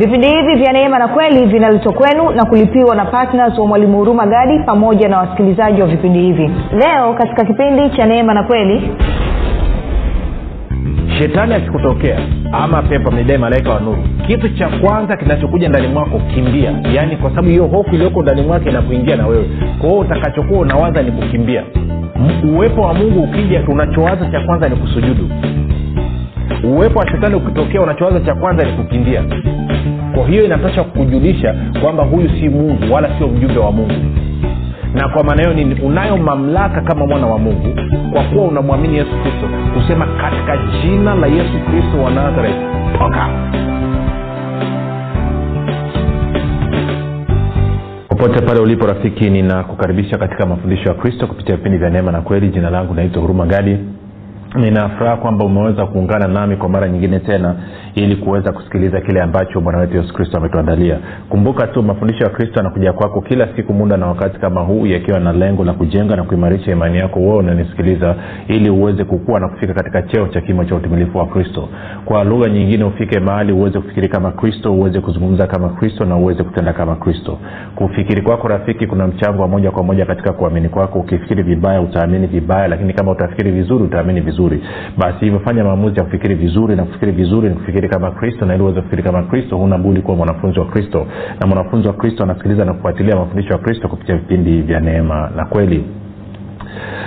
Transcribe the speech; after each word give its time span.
vipindi 0.00 0.26
hivi 0.28 0.54
vya 0.54 0.72
neema 0.72 0.98
na 0.98 1.08
kweli 1.08 1.46
vinaletwa 1.46 1.92
kwenu 1.92 2.30
na 2.30 2.44
kulipiwa 2.44 2.94
na 2.96 3.04
ptns 3.04 3.58
wa 3.58 3.66
mwalimu 3.66 3.98
huruma 3.98 4.26
gadi 4.26 4.58
pamoja 4.58 5.08
na 5.08 5.18
wasikilizaji 5.18 5.80
wa 5.80 5.86
vipindi 5.86 6.18
hivi. 6.20 6.50
Leo 6.72 7.14
katika 7.14 7.44
kipindi 7.44 7.90
cha 7.96 8.06
neema 8.06 8.34
na 8.34 8.42
kweli. 8.42 8.90
Shetani 11.18 11.54
akikutokea 11.54 12.18
ama 12.52 12.82
pepo 12.82 13.10
midai 13.10 13.38
malaika 13.38 13.70
wa 13.70 13.80
nuru. 13.80 14.02
Kitu 14.26 14.48
cha 14.48 14.68
kwanza 14.68 15.16
kinachokuja 15.16 15.68
ndani 15.68 15.88
mwako 15.88 16.20
kimbia. 16.34 16.72
Yaani 16.94 17.16
kwa 17.16 17.30
sababu 17.30 17.48
hiyo 17.48 17.66
hofu 17.66 17.94
iliyoko 17.94 18.22
ndani 18.22 18.42
mwake 18.42 18.68
inakuingia 18.70 19.16
na 19.16 19.26
wewe. 19.26 19.44
Kwa 19.80 19.88
hiyo 19.88 20.00
utakachokuwa 20.00 20.60
unawaza 20.60 21.02
ni 21.02 21.12
kukimbia. 21.12 21.62
Uwepo 22.54 22.80
wa 22.82 22.94
mungu 22.94 23.22
ukija 23.22 23.62
unachowaza 23.68 24.26
cha 24.30 24.40
kwanza 24.40 24.68
ni 24.68 24.76
kusujudu 24.76 25.28
uwepo 26.64 26.98
wa 26.98 27.08
shetani 27.10 27.34
ukitokea 27.34 27.80
unachowaza 27.82 28.20
cha 28.20 28.34
kwanza 28.34 28.64
ni 28.64 28.72
kukimbia. 28.72 29.24
Kwa 30.14 30.26
hiyo 30.26 30.44
inatosha 30.44 30.84
kukujulisha 30.84 31.54
kwamba 31.82 32.04
huyu 32.04 32.30
si 32.40 32.48
mungu 32.48 32.94
wala 32.94 33.18
sio 33.18 33.28
mjumbe 33.28 33.58
wa 33.60 33.72
mungu. 33.72 33.94
Na 34.94 35.08
kwa 35.08 35.24
maana 35.24 35.42
hiyo 35.42 35.54
nini? 35.54 35.80
Unayo 35.82 36.16
mamlaka 36.16 36.80
kama 36.80 37.06
mwana 37.06 37.26
wa 37.26 37.38
mungu 37.38 37.74
kwa 38.12 38.22
kuwa 38.24 38.44
unamwamini 38.44 38.96
yesu 38.96 39.10
kristo 39.22 39.48
kusema 39.74 40.06
katika 40.06 40.56
jina 40.82 41.14
la 41.14 41.26
yesu 41.26 41.58
kristo 41.70 42.02
wa 42.04 42.10
nazareth 42.10 42.56
toka. 42.98 43.28
Popote 48.08 48.46
pale 48.46 48.60
ulipo 48.60 48.86
rafiki 48.86 49.30
ninakukaribisha 49.30 50.18
katika 50.18 50.46
mafundisho 50.46 50.88
ya 50.88 50.94
kristo 50.94 51.26
kupitia 51.26 51.56
vipindi 51.56 51.78
vya 51.78 51.90
neema 51.90 52.12
na 52.12 52.20
kweli. 52.20 52.48
Jina 52.48 52.70
langu 52.70 52.94
naitwa 52.94 53.22
huruma 53.22 53.46
gadi 53.46 53.78
ninafuraha 54.54 55.16
kwamba 55.16 55.44
umeweza 55.44 55.86
kuungana 55.86 56.28
nami 56.28 56.56
kwa 56.56 56.68
mara 56.68 56.88
nyingine 56.88 57.18
tena 57.20 57.54
ili 57.94 58.16
kuweza 58.16 58.52
kusikiliza 58.52 59.00
kile 59.00 59.22
ambacho 59.22 59.60
bwana 59.60 59.78
wetu 59.78 59.96
yesu 59.96 60.14
kristo 60.14 60.36
ametuandalia. 60.38 60.98
Kumbuka 61.28 61.66
tu 61.66 61.82
mafundisho 61.82 62.24
ya 62.24 62.30
kristo 62.30 62.60
anakuja 62.60 62.92
kwako 62.92 63.20
kila 63.20 63.48
siku 63.56 63.72
muda 63.74 63.96
na 63.96 64.06
wakati 64.06 64.38
kama 64.40 64.60
huu 64.60 64.86
yakiwa 64.86 65.20
na 65.20 65.32
lengo 65.32 65.64
la 65.64 65.72
kujenga 65.72 66.16
na 66.16 66.22
kuimarisha 66.22 66.72
imani 66.72 66.98
yako 66.98 67.20
wewe 67.20 67.36
unanisikiliza 67.36 68.14
ili 68.48 68.70
uweze 68.70 69.04
kukua 69.04 69.40
na 69.40 69.48
kufika 69.48 69.74
katika 69.74 70.02
cheo 70.02 70.28
cha 70.28 70.40
kimo 70.40 70.64
cha 70.64 70.74
utimilifu 70.74 71.18
wa 71.18 71.26
kristo. 71.26 71.68
Kwa 72.04 72.24
lugha 72.24 72.48
nyingine 72.48 72.84
ufike 72.84 73.20
mahali 73.20 73.52
uweze 73.52 73.80
kufikiri 73.80 74.08
kama 74.08 74.32
kristo 74.32 74.72
uweze 74.74 75.00
kuzungumza 75.00 75.46
kama 75.46 75.68
kristo 75.68 76.04
na 76.04 76.16
uweze 76.16 76.42
kutenda 76.44 76.72
kama 76.72 76.96
kristo. 76.96 77.38
Kufikiri 77.76 78.22
kwako 78.22 78.48
rafiki 78.48 78.86
kuna 78.86 79.06
mchango 79.06 79.42
wa 79.42 79.48
moja 79.48 79.70
kwa 79.70 79.82
moja 79.82 80.06
katika 80.06 80.32
kuamini 80.32 80.68
kwako. 80.68 80.98
Ukifikiri 80.98 81.42
vibaya 81.42 81.80
utaamini 81.80 82.26
vibaya 82.26 82.68
lakini 82.68 82.92
kama 82.92 83.10
utafikiri 83.12 83.50
vizuri 83.50 83.84
utaamini 83.84 84.20
vizuri. 84.20 84.62
Basi 84.98 85.18
hivyo 85.24 85.40
fanya 85.40 85.64
maamuzi 85.64 85.96
ya 85.98 86.04
kufikiri 86.04 86.34
vizuri 86.34 86.76
na 86.76 86.84
kufikiri 86.84 87.12
vizuri 87.12 87.48
na 87.48 87.54
kufikiri 87.54 87.79
kama 87.88 88.10
kristo 88.10 88.46
na 88.46 88.54
ili 88.54 88.62
uweze 88.62 88.80
kufikiri 88.80 89.02
kama 89.02 89.22
kristo 89.22 89.56
huna 89.56 89.78
budi 89.78 90.00
kuwa 90.02 90.16
mwanafunzi 90.16 90.58
wa 90.58 90.66
kristo. 90.66 91.06
Na 91.40 91.46
mwanafunzi 91.46 91.88
wa 91.88 91.94
kristo 91.94 92.22
anasikiliza 92.22 92.64
na 92.64 92.74
kufuatilia 92.74 93.16
mafundisho 93.16 93.52
ya 93.52 93.58
kristo 93.58 93.88
kupitia 93.88 94.16
vipindi 94.16 94.62
vya 94.62 94.80
neema 94.80 95.30
na 95.36 95.44
kweli 95.44 95.84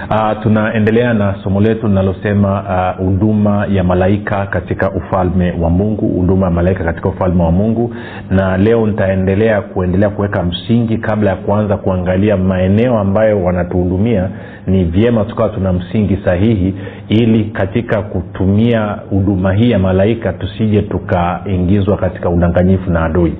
uh, 0.10 0.44
tunaendelea 0.44 1.14
na 1.14 1.36
somo 1.44 1.62
letu 1.62 1.88
linalosema 1.88 2.94
huduma 2.98 3.66
uh, 3.68 3.74
ya 3.74 3.84
malaika 3.84 4.46
katika 4.46 4.92
ufalme 4.92 5.52
wa 5.62 5.70
mungu 5.70 6.08
huduma 6.08 6.46
ya 6.46 6.52
malaika 6.52 6.84
katika 6.84 7.10
ufalme 7.10 7.44
wa 7.44 7.52
mungu. 7.52 7.96
Na 8.30 8.58
leo 8.58 8.88
nitaendelea 8.88 9.62
kuendelea 9.62 10.10
kuweka 10.10 10.44
msingi 10.44 10.98
kabla 10.98 11.30
ya 11.30 11.36
kuanza 11.36 11.78
kuangalia 11.78 12.38
maeneo 12.38 13.00
ambayo 13.00 13.44
wanatuhudumia. 13.44 14.30
Ni 14.68 14.84
vyema 14.84 15.26
tukawa 15.26 15.50
tuna 15.50 15.74
msingi 15.74 16.18
sahihi 16.26 16.76
ili 17.10 17.44
katika 17.46 18.02
kutumia 18.02 18.98
huduma 19.10 19.54
hii 19.54 19.72
ya 19.72 19.80
malaika 19.80 20.34
tusije 20.34 20.82
tukaingizwa 20.82 21.98
katika 21.98 22.30
udanganyifu 22.30 22.92
na 22.92 23.06
adui. 23.06 23.34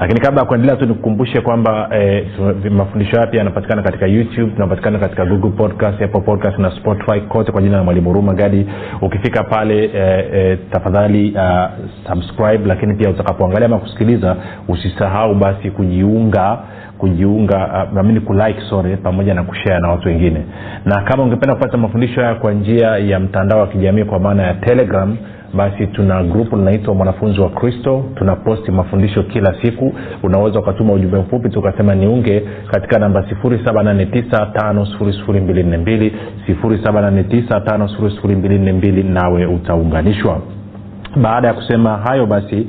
Lakini 0.00 0.20
kabla 0.20 0.40
ya 0.40 0.46
kuendelea 0.46 0.76
tu 0.76 0.86
nikukumbushe 0.86 1.40
kwamba 1.40 1.88
eh, 1.92 2.26
mafundisho 2.70 3.16
haya 3.16 3.26
pia 3.26 3.38
yanapatikana 3.38 3.82
katika 3.82 4.06
youtube 4.06 4.52
tunapatikana 4.52 4.98
katika 4.98 5.24
google 5.26 5.50
podcast 5.68 6.02
apple 6.02 6.20
podcast 6.20 6.58
na 6.58 6.70
spotify 6.70 7.20
kote 7.20 7.52
kwa 7.52 7.62
jina 7.62 7.76
la 7.76 7.84
mwalimu 7.84 8.08
huruma 8.08 8.34
gadi. 8.34 8.66
Ukifika 9.02 9.44
pale 9.44 9.84
eh, 9.84 10.24
eh, 10.32 10.58
tafadhali 10.70 11.32
uh, 11.36 11.68
subscribe 12.10 12.66
lakini 12.66 12.94
pia 12.94 13.10
utakapoangalia 13.10 13.66
ama 13.66 13.78
kusikiliza 13.78 14.36
usisahau 14.68 15.34
basi 15.34 15.70
kujiunga 15.70 16.58
kujiunga 16.98 17.86
uh, 17.94 18.22
kulike 18.24 18.60
sore 18.70 18.96
pamoja 18.96 19.34
na 19.34 19.42
kushare 19.42 19.80
na 19.80 19.88
watu 19.88 20.08
wengine. 20.08 20.44
Na 20.84 21.02
kama 21.02 21.22
ungependa 21.22 21.54
kupata 21.54 21.76
mafundisho 21.78 22.20
haya 22.20 22.34
kwa 22.34 22.52
njia 22.52 22.88
ya 22.88 23.20
mtandao 23.20 23.60
wa 23.60 23.66
kijamii 23.66 24.04
kwa 24.04 24.18
maana 24.18 24.42
ya 24.42 24.54
telegram 24.54 25.16
basi 25.54 25.86
tuna 25.86 26.22
grupu 26.24 26.56
linaitwa 26.56 26.94
mwanafunzi 26.94 27.40
wa 27.40 27.48
kristo. 27.50 28.04
Tuna 28.14 28.36
posti 28.36 28.70
mafundisho 28.70 29.22
kila 29.22 29.54
siku. 29.62 29.94
Unaweza 30.22 30.58
ukatuma 30.60 30.92
ujumbe 30.92 31.18
mfupi 31.18 31.48
tukasema 31.48 31.94
niunge 31.94 32.42
katika 32.70 32.98
namba 32.98 33.20
7895242 33.20 36.10
7895242 36.48 39.04
nawe 39.12 39.46
utaunganishwa. 39.46 40.40
Baada 41.22 41.48
ya 41.48 41.54
kusema 41.54 41.96
hayo 41.96 42.26
basi 42.26 42.66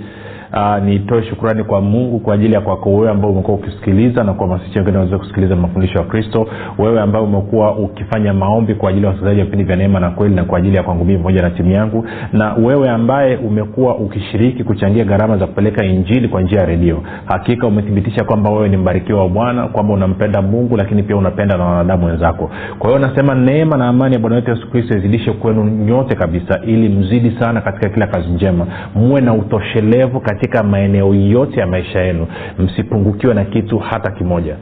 uh, 0.54 0.84
nitoe 0.84 1.24
shukrani 1.24 1.64
kwa 1.64 1.82
mungu 1.82 2.20
kwa 2.20 2.34
ajili 2.34 2.54
ya 2.54 2.62
kwako 2.62 2.90
wewe 2.96 3.10
ambao 3.12 3.32
umekuwa 3.32 3.58
ukisikiliza 3.58 4.24
na 4.24 4.34
kuhamasisha 4.34 4.80
wengine 4.80 4.98
waweze 4.98 5.18
kusikiliza 5.18 5.56
mafundisho 5.56 5.98
ya 6.00 6.04
kristo. 6.06 6.48
Wewe 6.78 7.02
ambao 7.02 7.24
umekuwa 7.24 7.76
ukifanya 7.76 8.34
maombi 8.34 8.76
kwa 8.76 8.90
ajili 8.90 9.06
ya 9.06 9.10
wasikilizaji 9.10 9.40
wa 9.40 9.46
vipindi 9.46 9.64
vya 9.66 9.76
neema 9.76 10.00
na 10.00 10.10
kweli 10.10 10.36
na 10.36 10.44
kwa 10.44 10.58
ajili 10.58 10.76
ya 10.76 10.84
kwangu 10.84 11.06
mii 11.06 11.18
pamoja 11.18 11.42
na 11.42 11.50
timu 11.50 11.72
yangu. 11.72 12.06
Na 12.34 12.54
wewe 12.54 12.90
ambaye 12.90 13.36
umekuwa 13.38 13.96
ukishiriki 13.98 14.64
kuchangia 14.64 15.04
gharama 15.06 15.38
za 15.38 15.48
kupeleka 15.48 15.86
injili 15.86 16.28
kwa 16.28 16.42
njia 16.42 16.60
ya 16.60 16.66
redio. 16.66 17.04
Hakika 17.26 17.68
umethibitisha 17.68 18.24
kwamba 18.24 18.50
wewe 18.50 18.70
ni 18.70 18.78
mbarikiwa 18.78 19.20
wa 19.24 19.30
bwana 19.30 19.68
kwamba 19.68 19.94
unampenda 19.94 20.42
mungu 20.42 20.78
lakini 20.78 21.04
pia 21.04 21.16
unapenda 21.18 21.58
na 21.58 21.66
wanadamu 21.66 22.06
wenzako. 22.06 22.52
Kwa 22.80 22.90
hiyo 22.90 23.08
nasema 23.08 23.36
neema 23.36 23.78
na 23.78 23.88
amani 23.88 24.14
ya 24.14 24.20
bwana 24.20 24.36
wetu 24.36 24.50
yesu 24.52 24.70
kristo 24.72 24.98
izidishe 24.98 25.32
kwenu 25.32 25.64
nyote 25.64 26.16
kabisa 26.16 26.60
ili 26.66 26.90
mzidi 26.90 27.32
sana 27.40 27.62
katika 27.62 27.90
kila 27.90 28.08
kazi 28.08 28.30
njema. 28.30 28.68
Muwe 28.96 29.22
na 29.22 29.34
utoshelevu 29.34 30.20
katika 30.20 30.39
maeneo 30.64 31.14
yote 31.16 31.60
ya 31.60 31.68
maisha 31.68 32.00
yenu 32.02 32.28
msipungukiwe 32.60 33.34
na 33.34 33.46
kitu 33.46 33.80
hata 33.80 34.12
kimoja. 34.12 34.56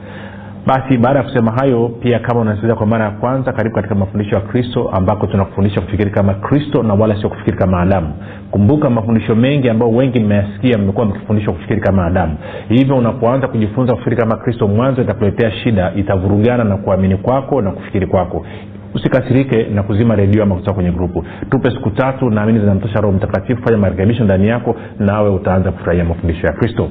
Basi 0.66 0.98
baada 0.98 1.18
ya 1.18 1.24
kusema 1.24 1.52
hayo 1.52 1.88
pia 1.88 2.18
kama 2.18 2.40
unasikiliza 2.40 2.74
kwa 2.76 2.86
mara 2.86 3.04
ya 3.04 3.10
kwanza 3.10 3.52
karibu 3.52 3.74
katika 3.74 3.94
mafundisho 3.94 4.34
ya 4.34 4.40
kristo 4.40 4.88
ambako 4.92 5.26
tunakufundisha 5.26 5.80
kufikiri 5.80 6.10
kama 6.10 6.34
kristo 6.34 6.82
na 6.82 6.94
wala 6.94 7.20
sio 7.20 7.28
kufikiri 7.28 7.56
kama 7.56 7.80
adamu. 7.80 8.12
Kumbuka 8.50 8.90
mafundisho 8.90 9.34
mengi 9.34 9.68
ambayo 9.70 9.92
wengi 9.92 10.20
mmeyasikia 10.20 10.78
mmekuwa 10.78 11.06
mkifundishwa 11.06 11.52
kufikiri 11.54 11.80
kama 11.80 12.06
adamu. 12.06 12.36
Hivyo 12.68 12.96
unapoanza 12.96 13.48
kujifunza 13.48 13.92
kufikiri 13.92 14.16
kama 14.16 14.36
kristo 14.36 14.68
mwanzo 14.68 15.02
itakuletea 15.02 15.50
shida 15.50 15.92
itavurugana 15.96 16.64
na 16.64 16.76
kuamini 16.76 17.16
kwako 17.16 17.62
na 17.62 17.70
kufikiri 17.70 18.06
kwako 18.06 18.46
usikasirike 18.94 19.64
na 19.64 19.82
kuzima 19.82 20.16
redio 20.16 20.42
ama 20.42 20.54
kutoka 20.54 20.74
kwenye 20.74 20.90
grupu. 20.90 21.24
Tupe 21.50 21.70
siku 21.70 21.90
tatu 21.90 22.30
naamini 22.30 22.60
zinamtosha 22.60 23.00
roho 23.00 23.16
mtakatifu 23.16 23.62
fanya 23.62 23.78
marekebisho 23.78 24.24
ndani 24.24 24.48
yako 24.48 24.76
nawe 24.98 25.30
utaanza 25.30 25.72
kufurahia 25.72 26.04
mafundisho 26.04 26.46
ya 26.46 26.52
kristo 26.52 26.88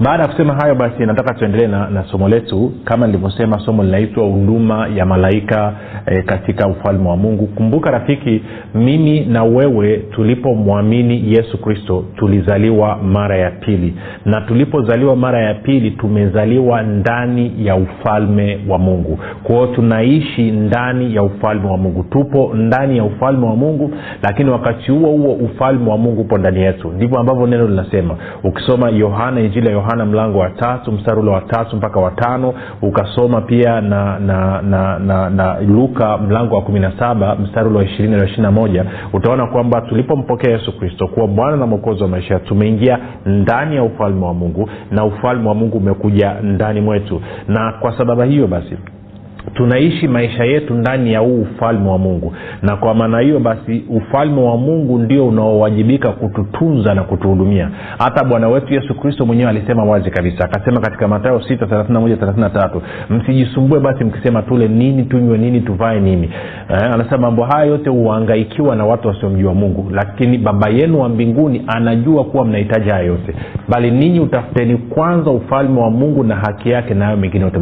baada 0.00 0.22
ya 0.22 0.28
kusema 0.28 0.54
hayo 0.54 0.74
basi 0.74 1.06
nataka 1.06 1.34
tuendelee 1.34 1.66
na, 1.66 1.90
na 1.90 2.04
somo 2.04 2.28
letu. 2.28 2.72
Kama 2.84 3.06
nilivyosema 3.06 3.58
somo 3.58 3.82
linaitwa 3.84 4.24
huduma 4.26 4.88
ya 4.88 5.06
malaika 5.06 5.72
e, 6.06 6.22
katika 6.22 6.68
ufalme 6.68 7.08
wa 7.08 7.16
mungu. 7.16 7.46
Kumbuka 7.46 7.90
rafiki 7.90 8.42
mimi 8.74 9.20
na 9.20 9.44
wewe 9.44 9.96
tulipomwamini 9.96 11.32
yesu 11.32 11.58
kristo 11.60 12.04
tulizaliwa 12.16 12.96
mara 12.96 13.36
ya 13.36 13.50
pili. 13.50 13.94
Na 14.24 14.40
tulipozaliwa 14.40 15.16
mara 15.16 15.40
ya 15.42 15.54
pili 15.54 15.90
tumezaliwa 15.90 16.82
ndani 16.82 17.52
ya 17.66 17.76
ufalme 17.76 18.58
wa 18.68 18.78
mungu. 18.78 19.18
Kwao 19.42 19.66
tunaishi 19.66 20.50
ndani 20.50 21.14
ya 21.14 21.22
ufalme 21.22 21.70
wa 21.70 21.76
mungu. 21.78 22.02
Tupo 22.02 22.50
ndani 22.54 22.96
ya 22.96 23.04
ufalme 23.04 23.46
wa 23.46 23.56
mungu 23.56 23.90
lakini 24.22 24.50
wakati 24.50 24.90
huo 24.90 25.10
huo 25.10 25.32
ufalme 25.34 25.90
wa 25.90 25.98
mungu 25.98 26.20
upo 26.20 26.38
ndani 26.38 26.60
yetu. 26.60 26.88
Ndivyo 26.88 27.18
ambavyo 27.18 27.46
neno 27.46 27.66
linasema. 27.68 28.16
Ukisoma 28.44 28.90
yohana 28.90 29.40
injili 29.40 29.66
ya 29.68 29.74
mlango 29.96 30.38
wa 30.38 30.50
tatu 30.50 30.92
mstari 30.92 31.20
ule 31.20 31.30
wa 31.30 31.40
tatu 31.40 31.76
mpaka 31.76 32.00
watano 32.00 32.54
ukasoma 32.82 33.40
pia 33.40 33.80
na 33.80 34.18
na 34.18 34.62
na, 34.62 34.98
na, 34.98 35.30
na 35.30 35.60
luka 35.60 36.18
mlango 36.18 36.54
wa 36.54 36.62
kumi 36.62 36.80
na 36.80 36.92
saba 36.98 37.34
mstari 37.36 37.68
ule 37.68 37.78
wa 37.78 37.84
ishirini 37.84 38.16
na 38.16 38.24
ishiri 38.24 38.42
na 38.42 38.50
moja. 38.50 38.84
Utaona 39.12 39.46
kwamba 39.46 39.80
tulipompokea 39.80 40.52
yesu 40.52 40.78
kristo 40.78 41.08
kuwa 41.08 41.26
bwana 41.28 41.56
na 41.56 41.66
mwokozi 41.66 42.02
wa 42.02 42.08
maisha 42.08 42.38
tumeingia 42.38 42.98
ndani 43.26 43.76
ya 43.76 43.82
ufalme 43.82 44.26
wa 44.26 44.34
mungu 44.34 44.70
na 44.90 45.04
ufalme 45.04 45.48
wa 45.48 45.54
mungu 45.54 45.76
umekuja 45.78 46.34
ndani 46.42 46.80
mwetu. 46.80 47.22
Na 47.48 47.72
kwa 47.80 47.98
sababu 47.98 48.22
hiyo 48.22 48.46
basi 48.46 48.76
tunaishi 49.54 50.08
maisha 50.08 50.44
yetu 50.44 50.74
ndani 50.74 51.12
ya 51.12 51.20
huu 51.20 51.42
ufalme 51.42 51.90
wa 51.90 51.98
mungu. 51.98 52.34
Na 52.62 52.76
kwa 52.76 52.94
maana 52.94 53.20
hiyo 53.20 53.40
basi 53.40 53.84
ufalme 53.90 54.42
wa 54.42 54.56
mungu 54.56 54.98
ndio 54.98 55.26
unaowajibika 55.28 56.08
kututunza 56.12 56.94
na 56.94 57.02
kutuhudumia. 57.02 57.70
Hata 57.98 58.24
bwana 58.24 58.48
wetu 58.48 58.74
yesu 58.74 58.94
kristo 58.94 59.26
mwenyewe 59.26 59.50
alisema 59.50 59.84
wazi 59.84 60.10
kabisa. 60.10 60.44
Akasema 60.44 60.80
katika 60.80 61.08
matayo 61.08 61.38
6 61.38 62.80
msijisumbue 63.10 63.80
basi 63.80 64.04
mkisema 64.04 64.42
tule 64.42 64.68
nini 64.68 65.04
tunywe 65.04 65.38
nini 65.38 65.60
tuvae 65.60 66.00
nini. 66.00 66.30
Eh, 66.70 66.92
anasema 66.92 67.18
mambo 67.18 67.44
haya 67.44 67.64
yote 67.64 67.90
huangaikiwa 67.90 68.76
na 68.76 68.84
watu 68.86 69.08
wasiomjua 69.08 69.54
mungu. 69.54 69.90
Lakini 69.92 70.38
baba 70.38 70.68
yenu 70.70 71.00
wa 71.00 71.08
mbinguni 71.08 71.62
anajua 71.66 72.24
kuwa 72.24 72.44
mnahitaji 72.44 72.90
haya 72.90 73.04
yote. 73.04 73.34
Bali 73.68 73.90
ninyi 73.90 74.20
utafuteni 74.20 74.76
kwanza 74.76 75.30
ufalme 75.30 75.80
wa 75.80 75.90
mungu 75.90 76.24
na 76.24 76.36
haki 76.36 76.70
yake 76.70 76.94
nayo 76.94 77.16
mengine 77.16 77.44
yote 77.44 77.58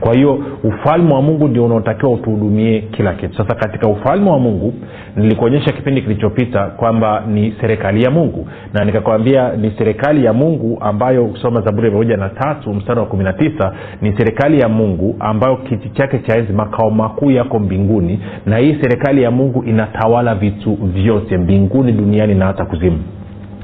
kwa 0.00 0.14
hiyo 0.14 0.38
ufalme 0.64 0.91
wa 0.92 1.22
mungu 1.22 1.48
ndio 1.48 1.64
unaotakiwa 1.64 2.12
utuhudumie 2.12 2.80
kila 2.80 3.12
kitu. 3.14 3.36
Sasa 3.36 3.54
katika 3.54 3.88
ufalme 3.88 4.30
wa 4.30 4.38
mungu 4.38 4.74
nilikuonyesha 5.16 5.72
kipindi 5.72 6.02
kilichopita 6.02 6.66
kwamba 6.66 7.22
ni 7.28 7.54
serikali 7.60 8.02
ya 8.02 8.10
mungu. 8.10 8.46
Na 8.72 8.84
nikakwambia 8.84 9.52
ni 9.56 9.70
serikali 9.78 10.24
ya 10.24 10.32
mungu 10.32 10.78
ambayo 10.80 11.24
ukisoma 11.24 11.60
zaburi 11.60 11.88
ya 11.88 11.94
moja 11.94 12.16
na 12.16 12.28
tatu 12.28 12.74
mstari 12.74 13.00
wa 13.00 13.06
kumi 13.06 13.24
na 13.24 13.32
tisa 13.32 13.72
ni 14.00 14.12
serikali 14.16 14.60
ya 14.60 14.68
mungu 14.68 15.16
ambayo 15.20 15.56
kiti 15.56 15.88
chake 15.88 16.18
cha 16.18 16.36
enzi 16.38 16.52
makao 16.52 16.90
makuu 16.90 17.30
yako 17.30 17.58
mbinguni. 17.58 18.20
Na 18.46 18.56
hii 18.58 18.76
serikali 18.82 19.22
ya 19.22 19.30
mungu 19.30 19.64
inatawala 19.64 20.34
vitu 20.34 20.74
vyote 20.74 21.38
mbinguni 21.38 21.92
duniani 21.92 22.34
na 22.34 22.46
hata 22.46 22.64
kuzimu 22.64 22.98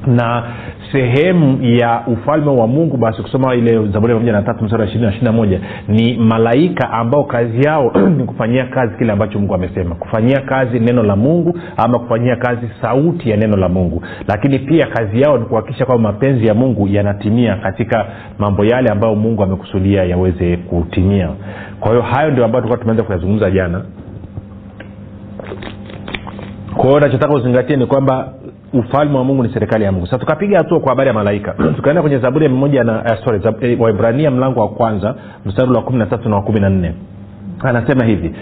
na 0.09 0.43
sehemu 0.91 1.57
ya 1.63 2.03
ufalme 2.07 2.51
wa 2.51 2.67
mungu 2.67 2.97
basi 2.97 3.21
kusoma 3.21 3.55
ile 3.55 3.87
zaburi 3.87 4.13
pamoja 4.13 4.31
na 4.31 4.41
tatu 4.41 4.63
msara 4.63 4.85
ishirini 4.85 5.05
na 5.05 5.11
ishiri 5.11 5.25
na 5.25 5.31
moja 5.31 5.59
ni 5.87 6.17
malaika 6.17 6.91
ambao 6.91 7.23
kazi 7.23 7.61
yao 7.67 7.91
ni 8.17 8.23
kufanyia 8.23 8.65
kazi 8.65 8.97
kile 8.97 9.11
ambacho 9.11 9.39
mungu 9.39 9.53
amesema. 9.55 9.95
Kufanyia 9.95 10.41
kazi 10.41 10.79
neno 10.79 11.03
la 11.03 11.15
mungu 11.15 11.59
ama 11.77 11.99
kufanyia 11.99 12.35
kazi 12.35 12.69
sauti 12.81 13.29
ya 13.29 13.37
neno 13.37 13.57
la 13.57 13.69
mungu. 13.69 14.03
Lakini 14.27 14.59
pia 14.59 14.87
kazi 14.87 15.21
yao 15.21 15.37
ni 15.37 15.45
kuhakikisha 15.45 15.85
kwamba 15.85 16.11
mapenzi 16.11 16.47
ya 16.47 16.53
mungu 16.53 16.87
yanatimia 16.87 17.55
katika 17.55 18.05
mambo 18.39 18.65
yale 18.65 18.89
ambayo 18.89 19.15
mungu 19.15 19.43
amekusudia 19.43 20.03
yaweze 20.03 20.57
kutimia. 20.57 21.29
Kwa 21.79 21.91
hiyo 21.91 22.01
hayo 22.01 22.31
ndio 22.31 22.45
ambayo 22.45 22.61
tulikuwa 22.61 22.77
tumeanza 22.79 23.03
kuyazungumza 23.03 23.51
jana. 23.51 23.81
Kwa 26.75 26.85
hiyo 26.87 26.99
nachotaka 26.99 27.33
uzingatie 27.33 27.75
ni 27.75 27.85
kwamba 27.85 28.33
ufalme 28.73 29.17
wa 29.17 29.23
mungu 29.23 29.43
ni 29.43 29.53
serikali 29.53 29.83
ya 29.83 29.91
mungu. 29.91 30.05
Sasa 30.05 30.17
tukapiga 30.17 30.57
hatua 30.57 30.79
kwa 30.79 30.89
habari 30.89 31.07
ya 31.07 31.13
malaika. 31.13 31.53
Tukaenda 31.75 32.01
kwenye 32.01 32.17
zaburi 32.17 32.45
ya 32.45 32.51
mmoja 32.51 32.83
na 32.83 33.01
uh, 33.03 33.25
sorry, 33.25 33.39
zab, 33.39 33.63
eh, 33.63 33.81
waibrania 33.81 34.31
mlango 34.31 34.59
wa 34.59 34.69
kwanza 34.69 35.15
mstari 35.45 35.71
wa 35.71 35.81
kumi 35.81 35.99
na 35.99 36.05
tatu 36.05 36.29
na 36.29 36.35
wa 36.35 36.41
kumi 36.41 36.59
na 36.59 36.69
nne. 36.69 36.93
Anasema 37.63 38.05
hivi 38.05 38.35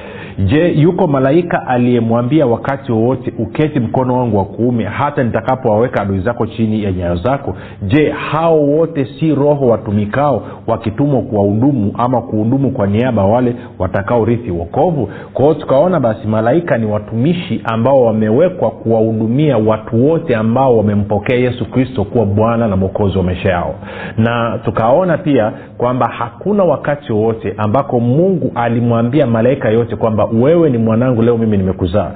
je 0.45 0.72
yuko 0.81 1.07
malaika 1.07 1.68
aliyemwambia 1.68 2.45
wakati 2.45 2.92
wowote 2.92 3.34
uketi 3.39 3.80
mkono 3.80 4.18
wangu 4.19 4.38
wa 4.38 4.45
kuume 4.45 4.84
hata 4.84 5.24
nitakapowaweka 5.24 6.01
adui 6.01 6.19
zako 6.19 6.45
chini 6.48 6.84
ya 6.84 6.92
nyayo 6.92 7.16
zako? 7.16 7.56
Je 7.81 8.10
hao 8.10 8.60
wote 8.62 9.06
si 9.06 9.36
roho 9.36 9.66
watumikao 9.68 10.44
wakitumwa 10.68 11.22
kuwahudumu 11.22 11.94
ama 11.98 12.22
kuhudumu 12.22 12.72
kwa 12.72 12.88
niaba 12.88 13.25
wale 13.25 13.56
watakaorithi 13.80 14.51
wokovu? 14.51 15.10
Kwao 15.34 15.54
tukaona 15.54 16.00
basi 16.00 16.28
malaika 16.28 16.78
ni 16.78 16.86
watumishi 16.86 17.62
ambao 17.63 18.01
wamewekwa 18.06 18.72
kuwahudumia 18.72 19.57
watu 19.57 20.07
wote 20.10 20.36
ambao 20.36 20.78
wamempokea 20.78 21.38
yesu 21.38 21.66
kristo 21.72 22.04
kuwa 22.04 22.25
bwana 22.25 22.68
na 22.68 22.75
mwokozi 22.78 23.18
wa 23.18 23.24
maisha 23.24 23.50
yao. 23.50 23.75
Na 24.18 24.60
tukaona 24.66 25.18
pia 25.18 25.51
kwamba 25.78 26.07
hakuna 26.07 26.63
wakati 26.63 27.13
wowote 27.13 27.54
ambako 27.57 28.00
mungu 28.00 28.51
alimwambia 28.56 29.28
malaika 29.28 29.69
yote 29.69 29.95
kwamba 29.95 30.27
wewe 30.34 30.70
ni 30.70 30.78
mwanangu 30.78 31.22
leo 31.22 31.38
mimi 31.38 31.58
nimekuzaa. 31.58 32.12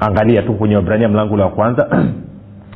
Angalia 0.00 0.42
tu 0.42 0.54
kwenye 0.54 0.80
brania 0.80 1.08
mlango 1.08 1.34
ule 1.34 1.42
wa 1.42 1.50
kwanza. 1.50 1.88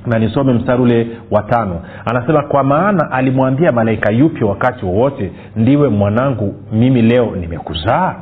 Na 0.06 0.19
nisome 0.19 0.53
mstari 0.53 0.82
ule 0.82 1.06
wa 1.31 1.43
tano. 1.43 1.81
Anasema 2.06 2.43
kwa 2.43 2.62
maana 2.64 3.11
alimwambia 3.11 3.73
malaika 3.73 4.12
yupi 4.12 4.44
wakati 4.44 4.87
wowote 4.87 5.32
ndiwe 5.56 5.88
mwanangu 5.88 6.55
mimi 6.73 7.03
leo 7.03 7.37
nimekuzaa? 7.41 8.14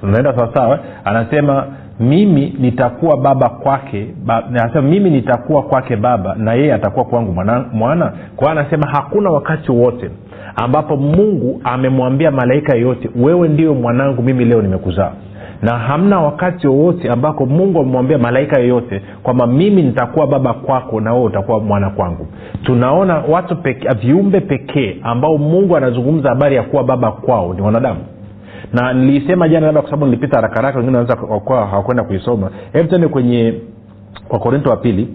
Tunaenda 0.00 0.34
sawasawa 0.36 0.78
anasema 1.04 1.66
mimi 2.00 2.54
nitakuwa 2.58 3.16
baba 3.16 3.48
kwake 3.48 4.06
ba, 4.24 4.44
mimi 4.82 5.10
nitakuwa 5.10 5.62
kwake 5.62 5.96
baba 5.96 6.34
na 6.34 6.54
yeye 6.54 6.74
atakuwa 6.74 7.04
kwangu 7.04 7.32
mwana, 7.32 7.64
mwana? 7.72 8.12
Kwa 8.36 8.50
anasema 8.52 8.86
hakuna 8.90 9.30
wakati 9.30 9.72
wowote 9.72 10.10
ambapo 10.64 10.96
mungu 10.96 11.60
amemwambia 11.64 12.30
malaika 12.30 12.74
yeyote 12.74 13.10
wewe 13.16 13.48
ndiwe 13.48 13.74
mwanangu 13.74 14.22
mimi 14.22 14.44
leo 14.44 14.62
nimekuzaa. 14.62 15.12
Na 15.62 15.78
hamna 15.78 16.20
wakati 16.20 16.68
wowote 16.68 17.08
ambako 17.10 17.46
mungu 17.46 17.80
amemwambia 17.80 18.18
malaika 18.18 18.60
yeyote 18.60 19.02
kwamba 19.22 19.46
mimi 19.46 19.82
nitakuwa 19.82 20.26
baba 20.26 20.52
kwako 20.54 21.00
na 21.00 21.12
wewe 21.12 21.24
utakuwa 21.24 21.60
mwana 21.60 21.90
kwangu. 21.90 22.26
Tunaona 22.62 23.22
watu 23.28 23.56
peke, 23.56 23.88
viumbe 23.88 24.40
pekee 24.40 24.96
ambao 25.02 25.38
mungu 25.38 25.76
anazungumza 25.76 26.28
habari 26.28 26.56
ya 26.56 26.62
kuwa 26.62 26.84
baba 26.84 27.12
kwao 27.12 27.54
ni 27.54 27.62
wanadamu. 27.62 28.00
Na 28.72 28.92
nilisema 28.92 29.48
jana 29.48 29.66
labda 29.66 29.80
kwa 29.80 29.90
sababu 29.90 30.06
nilipita 30.06 30.36
haraka 30.36 30.54
haraka 30.54 30.78
wengine 30.78 30.96
wanaweza 30.98 31.66
hawakwenda 31.70 32.04
kuisoma. 32.04 32.50
Hebu 32.72 32.88
tende 32.88 33.08
kwenye 33.08 33.54
wakorinto 34.30 34.70
wa 34.70 34.76
pili. 34.76 35.08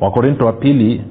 Wakorinto 0.00 0.46
wa 0.46 0.52
pili 0.52 1.02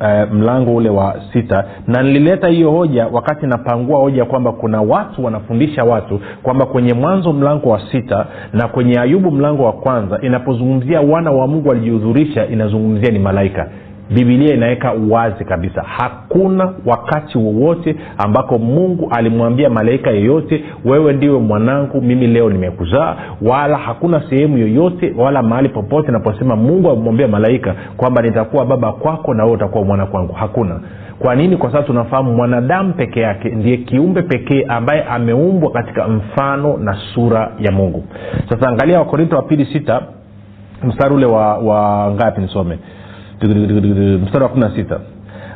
Uh, 0.00 0.32
mlango 0.32 0.74
ule 0.74 0.90
wa 0.90 1.14
sita. 1.32 1.64
Na 1.86 2.02
nilileta 2.02 2.48
hiyo 2.48 2.70
hoja 2.70 3.06
wakati 3.06 3.46
napangua 3.46 3.98
hoja 3.98 4.24
kwamba 4.24 4.52
kuna 4.52 4.82
watu 4.82 5.24
wanafundisha 5.24 5.84
watu 5.84 6.20
kwamba 6.42 6.66
kwenye 6.66 6.94
mwanzo 6.94 7.32
mlango 7.32 7.68
wa 7.70 7.80
sita 7.92 8.26
na 8.52 8.68
kwenye 8.68 8.98
ayubu 9.00 9.30
mlango 9.30 9.64
wa 9.64 9.72
kwanza 9.72 10.18
inapozungumzia 10.22 11.00
wana 11.00 11.30
wa 11.30 11.46
mungu 11.46 11.68
walijihudhurisha 11.68 12.46
inazungumzia 12.46 13.10
ni 13.10 13.18
malaika 13.18 13.68
bibilia 14.10 14.54
inaweka 14.54 14.92
wazi 15.10 15.44
kabisa. 15.44 15.82
Hakuna 15.82 16.72
wakati 16.86 17.38
wowote 17.38 17.96
ambako 18.18 18.58
mungu 18.58 19.08
alimwambia 19.10 19.70
malaika 19.70 20.10
yeyote 20.10 20.64
wewe 20.84 21.12
ndiwe 21.12 21.38
mwanangu 21.38 22.00
mimi 22.02 22.26
leo 22.26 22.50
nimekuzaa 22.50 23.16
wala 23.42 23.76
hakuna 23.76 24.22
sehemu 24.30 24.58
yoyote 24.58 25.14
wala 25.18 25.42
mahali 25.42 25.68
popote 25.68 26.12
naposema 26.12 26.56
mungu 26.56 26.90
amemwambia 26.90 27.28
malaika 27.28 27.74
kwamba 27.96 28.22
nitakuwa 28.22 28.66
baba 28.66 28.92
kwako 28.92 29.34
na 29.34 29.44
wewe 29.44 29.56
utakuwa 29.56 29.84
mwana 29.84 30.06
kwangu. 30.06 30.32
Hakuna. 30.32 30.80
Kwa 31.18 31.34
nini? 31.34 31.56
Kwa 31.56 31.68
sababu 31.70 31.86
tunafahamu 31.86 32.32
mwanadamu 32.34 32.92
peke 32.92 33.20
yake 33.20 33.48
ndiye 33.48 33.76
kiumbe 33.76 34.22
pekee 34.22 34.64
ambaye 34.68 35.02
ameumbwa 35.04 35.70
katika 35.70 36.08
mfano 36.08 36.76
na 36.76 36.96
sura 37.14 37.52
ya 37.58 37.72
mungu. 37.72 38.04
Sasa 38.48 38.68
angalia 38.68 38.98
wakorinto 38.98 39.36
wa 39.36 39.42
pili 39.42 39.64
sita 39.66 40.02
mstari 40.84 41.14
ule 41.14 41.26
wa, 41.26 41.58
wa 41.58 42.10
ngapi 42.14 42.40
nisome 42.40 42.78
mstari 43.46 44.44
wa 44.44 44.50
na 44.56 44.76
sita. 44.76 45.00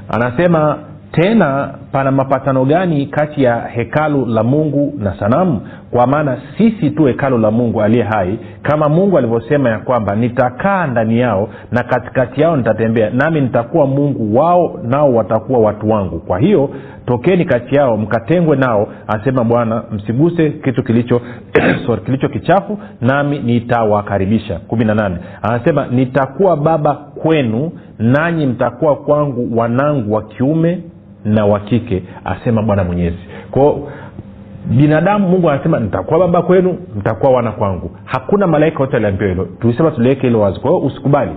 Anasema 0.09 0.79
tena 1.13 1.75
pana 1.93 2.11
mapatano 2.11 2.65
gani 2.65 3.07
kati 3.07 3.43
ya 3.43 3.61
hekalu 3.61 4.27
la 4.27 4.43
mungu 4.43 4.95
na 4.99 5.19
sanamu? 5.19 5.61
Kwa 5.91 6.07
maana 6.07 6.39
sisi 6.59 6.91
tu 6.91 7.05
hekalu 7.05 7.39
la 7.39 7.51
mungu 7.51 7.83
aliye 7.83 8.05
hai 8.05 8.39
kama 8.63 8.89
mungu 8.89 9.19
alivyosema 9.19 9.71
ya 9.71 9.79
kwamba 9.79 10.15
nitakaa 10.17 10.87
ndani 10.87 11.19
yao 11.21 11.49
na 11.73 11.83
katikati 11.83 12.41
yao 12.41 12.57
nitatembea 12.57 13.11
nami 13.11 13.41
nitakuwa 13.41 13.87
mungu 13.87 14.37
wao 14.39 14.81
nao 14.83 15.15
watakuwa 15.15 15.59
watu 15.59 15.91
wangu. 15.91 16.19
Kwa 16.21 16.39
hiyo 16.39 16.71
tokeni 17.07 17.45
kati 17.45 17.75
yao 17.75 17.97
mkatengwe 17.97 18.57
nao 18.57 18.89
asema 19.09 19.45
bwana 19.45 19.83
msiguse 19.93 20.51
kitu 20.51 20.83
kilicho 20.83 21.21
sorry, 21.87 22.03
kilicho 22.03 22.29
kichafu 22.29 22.79
nami 23.01 23.39
nitawakaribisha. 23.39 24.59
kumi 24.59 24.85
na 24.85 24.95
nane. 24.95 25.17
Anasema 25.43 25.87
nitakuwa 25.87 26.57
baba 26.57 26.95
kwenu 26.95 27.73
nanyi 27.99 28.47
mtakuwa 28.47 28.97
kwangu 28.97 29.59
wanangu 29.59 30.13
wa 30.15 30.23
kiume 30.23 30.79
na 31.25 31.47
wa 31.47 31.61
kike 31.61 32.03
asema 32.25 32.63
bwana 32.63 32.85
mwenyezi. 32.85 33.19
Kwao 33.51 33.89
binadamu 34.65 35.29
mungu 35.29 35.51
anasema 35.51 35.81
nitakuwa 35.81 36.19
baba 36.21 36.43
kwenu 36.43 36.79
mtakuwa 36.99 37.33
wana 37.33 37.53
kwangu. 37.53 37.91
Hakuna 38.05 38.47
malaika 38.47 38.81
yote 38.81 38.97
aliambiwa 38.97 39.31
hilo. 39.31 39.49
Tulisema 39.61 39.91
tuliweke 39.91 40.21
hilo 40.27 40.41
wazi. 40.41 40.61
Kwa 40.61 40.71
hiyo 40.71 40.83
usikubali 40.83 41.31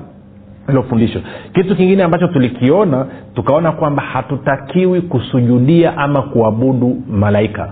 hilo 0.67 0.83
fundisho. 0.83 1.21
Kitu 1.53 1.75
kingine 1.75 2.03
ambacho 2.03 2.27
tulikiona 2.27 3.05
tukaona 3.35 3.71
kwamba 3.71 4.03
hatutakiwi 4.03 5.01
kusujudia 5.01 5.97
ama 5.97 6.21
kuabudu 6.21 6.97
malaika 7.09 7.69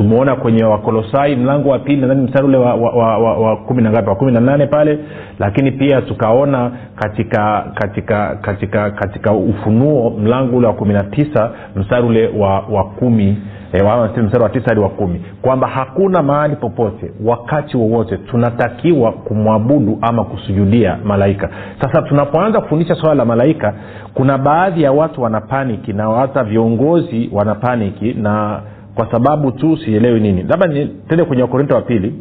tumeona 0.00 0.36
kwenye 0.36 0.64
wakolosai 0.64 1.36
mlango 1.36 1.68
wa 1.68 1.78
pili 1.78 2.00
nadhani 2.00 2.22
mstari 2.22 2.44
ule 2.46 2.56
wa, 2.56 2.74
wa, 2.74 3.56
kumi 3.56 3.82
na 3.82 3.90
ngapi 3.90 4.08
wa 4.08 4.14
kumi 4.16 4.32
na 4.32 4.40
nane 4.40 4.66
pale. 4.66 4.98
Lakini 5.38 5.72
pia 5.72 6.02
tukaona 6.02 6.70
katika 6.96 7.64
katika 7.74 8.36
katika 8.36 8.90
katika 8.90 9.32
ufunuo 9.32 10.10
mlango 10.10 10.56
ule 10.56 10.66
wa 10.66 10.72
kumi 10.72 10.94
na 10.94 11.02
tisa 11.02 11.50
mstari 11.76 12.06
ule 12.06 12.28
wa, 12.28 12.60
wa 12.60 12.84
kumi 12.84 13.36
e, 13.72 13.82
mstari 14.22 14.42
wa 14.42 14.48
tisa 14.50 14.66
hadi 14.68 14.80
wa 14.80 14.88
kumi. 14.88 15.24
Kwamba 15.42 15.66
hakuna 15.68 16.22
mahali 16.22 16.56
popote 16.56 17.10
wakati 17.24 17.76
wowote 17.76 18.16
tunatakiwa 18.16 19.12
kumwabudu 19.12 19.98
ama 20.02 20.24
kusujudia 20.24 20.98
malaika. 21.04 21.48
Sasa 21.80 22.02
tunapoanza 22.02 22.60
kufundisha 22.60 22.94
swala 22.94 23.14
la 23.14 23.24
malaika 23.24 23.74
kuna 24.14 24.38
baadhi 24.38 24.82
ya 24.82 24.92
watu 24.92 25.22
wanapaniki 25.22 25.92
na 25.92 26.10
hata 26.10 26.44
viongozi 26.44 27.30
wanapaniki 27.32 28.12
na 28.14 28.60
kwa 29.00 29.10
sababu 29.12 29.52
tu 29.52 29.76
sielewi 29.76 30.20
nini. 30.20 30.42
Labda 30.42 30.68
tende 31.08 31.24
kwenye 31.24 31.42
wakorinto 31.42 31.74
wa 31.74 31.82
pili 31.82 32.14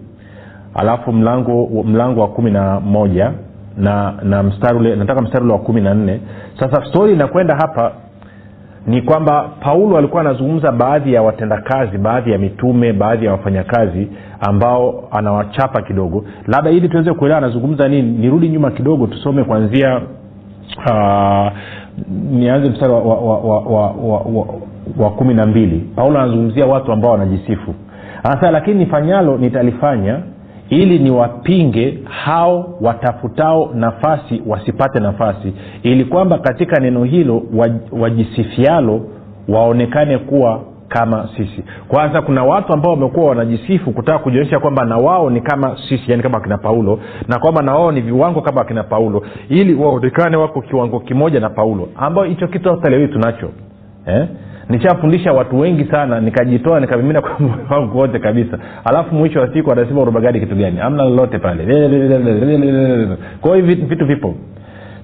alafu 0.73 1.13
mlango 1.13 1.83
mlango 1.85 2.21
wa 2.21 2.27
kumi 2.27 2.51
na 2.51 2.79
moja 2.79 3.31
na 3.77 4.13
na 4.23 4.43
mstari 4.43 4.77
ule 4.77 4.95
nataka 4.95 5.21
mstari 5.21 5.43
ule 5.43 5.53
wa 5.53 5.59
kumi 5.59 5.81
na 5.81 5.93
nne. 5.93 6.19
Sasa 6.59 6.85
stori 6.85 7.13
inakwenda 7.13 7.55
hapa 7.55 7.91
ni 8.87 9.01
kwamba 9.01 9.49
paulo 9.59 9.97
alikuwa 9.97 10.21
anazungumza 10.21 10.71
baadhi 10.71 11.13
ya 11.13 11.21
watendakazi 11.21 11.97
baadhi 11.97 12.31
ya 12.31 12.37
mitume 12.37 12.93
baadhi 12.93 13.25
ya 13.25 13.31
wafanyakazi 13.31 14.07
ambao 14.39 15.07
anawachapa 15.11 15.81
kidogo. 15.81 16.25
Labda 16.47 16.71
ili 16.71 16.89
tuweze 16.89 17.13
kuelewa 17.13 17.37
anazungumza 17.37 17.87
nini 17.87 18.11
nirudi 18.17 18.49
nyuma 18.49 18.71
kidogo 18.71 19.07
tusome 19.07 19.43
kwanzia 19.43 20.01
uh, 20.77 21.51
nianze 22.31 22.69
mstari 22.69 22.93
wa, 22.93 22.99
wa, 22.99 23.15
wa, 23.15 23.39
wa, 23.39 23.59
wa, 23.59 23.91
wa, 23.91 24.19
wa, 24.19 24.45
wa 24.97 25.09
kumi 25.09 25.33
na 25.33 25.45
mbili. 25.45 25.79
Paulo 25.95 26.19
anazungumzia 26.19 26.65
watu 26.65 26.91
ambao 26.91 27.11
wanajisifu. 27.11 27.75
Anasema 28.23 28.51
lakini 28.51 28.79
nifanyalo 28.79 29.37
nitalifanya 29.37 30.19
ili 30.69 30.99
niwapinge 30.99 31.97
hao 32.25 32.77
watafutao 32.81 33.71
nafasi 33.75 34.41
wasipate 34.47 34.99
nafasi 34.99 35.53
ili 35.83 36.05
kwamba 36.05 36.37
katika 36.37 36.79
neno 36.81 37.03
hilo 37.03 37.43
wajisifialo 37.91 39.01
waonekane 39.47 40.17
kuwa 40.17 40.61
kama 40.87 41.29
sisi. 41.37 41.63
Kwanza 41.87 42.21
kuna 42.21 42.43
watu 42.43 42.73
ambao 42.73 42.91
wamekuwa 42.91 43.29
wanajisifu 43.29 43.91
kutaka 43.91 44.19
kujionyesha 44.19 44.59
kwamba 44.59 44.85
na 44.85 44.97
wao 44.97 45.29
ni 45.29 45.41
kama 45.41 45.77
sisi 45.89 46.03
yani 46.11 46.23
kama 46.23 46.37
akina 46.37 46.57
paulo 46.57 46.99
na 47.27 47.39
kwamba 47.39 47.61
na 47.61 47.73
wao 47.75 47.91
ni 47.91 48.01
viwango 48.01 48.41
kama 48.41 48.61
akina 48.61 48.83
paulo 48.83 49.23
ili 49.49 49.73
waonekane 49.73 50.37
wako 50.37 50.61
kiwango 50.61 50.99
kimoja 50.99 51.39
na 51.39 51.49
paulo 51.49 51.89
ambayo 51.95 52.27
hicho 52.27 52.47
kitu 52.47 52.69
hata 52.69 52.89
leo 52.89 52.99
hii 52.99 53.07
tunacho 53.07 53.49
eh? 54.05 54.27
Nishafundisha 54.69 55.33
watu 55.33 55.59
wengi 55.59 55.85
sana 55.85 56.21
nikajitoa 56.21 56.79
nikamimina 56.79 57.21
kwa 57.21 57.39
moyo 57.39 57.59
wangu 57.69 57.97
wote 57.97 58.19
kabisa. 58.19 58.59
Alafu 58.85 59.15
mwisho 59.15 59.39
wa 59.39 59.53
siku 59.53 59.71
anasema 59.71 60.01
urubagadi 60.01 60.39
kitu 60.39 60.55
gani? 60.55 60.79
Amna 60.79 61.03
lolote 61.03 61.39
pale. 61.39 61.65
Kwao 63.41 63.55
hivi 63.55 63.75
vitu 63.75 64.05
vipo. 64.05 64.35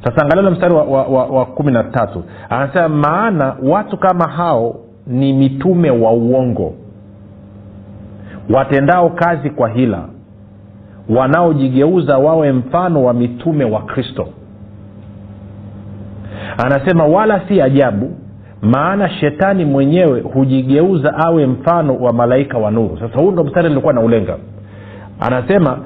Sasa 0.04 0.22
angalia 0.26 0.44
na 0.44 0.52
mstari 0.52 0.74
wa, 0.74 0.84
wa, 0.84 1.04
wa, 1.04 1.26
wa 1.26 1.46
kumi 1.46 1.72
na 1.72 1.84
tatu. 1.84 2.24
Anasema 2.50 2.90
maana 2.90 3.56
watu 3.64 3.98
kama 3.98 4.28
hao 4.28 4.76
ni 5.08 5.34
mitume 5.34 5.90
wa 5.92 6.12
uongo 6.12 6.74
watendao 8.54 9.10
kazi 9.10 9.50
kwa 9.50 9.70
hila 9.70 10.04
wanaojigeuza 11.10 12.18
wawe 12.18 12.52
mfano 12.52 13.04
wa 13.04 13.14
mitume 13.14 13.66
wa 13.66 13.82
kristo. 13.82 14.28
Anasema 16.66 17.06
wala 17.06 17.42
si 17.48 17.62
ajabu 17.62 18.12
maana 18.72 19.10
shetani 19.10 19.66
mwenyewe 19.66 20.20
hujigeuza 20.22 21.14
awe 21.18 21.46
mfano 21.48 21.96
wa 21.96 22.14
malaika 22.14 22.58
wa 22.58 22.72
nuru 22.72 22.98
sasa 23.00 23.20
huu 23.20 23.32
ndo 23.32 23.44
mstari 23.44 23.70
nilikuwa 23.70 23.94
naulenga. 23.94 24.38
Anasema 25.20 25.80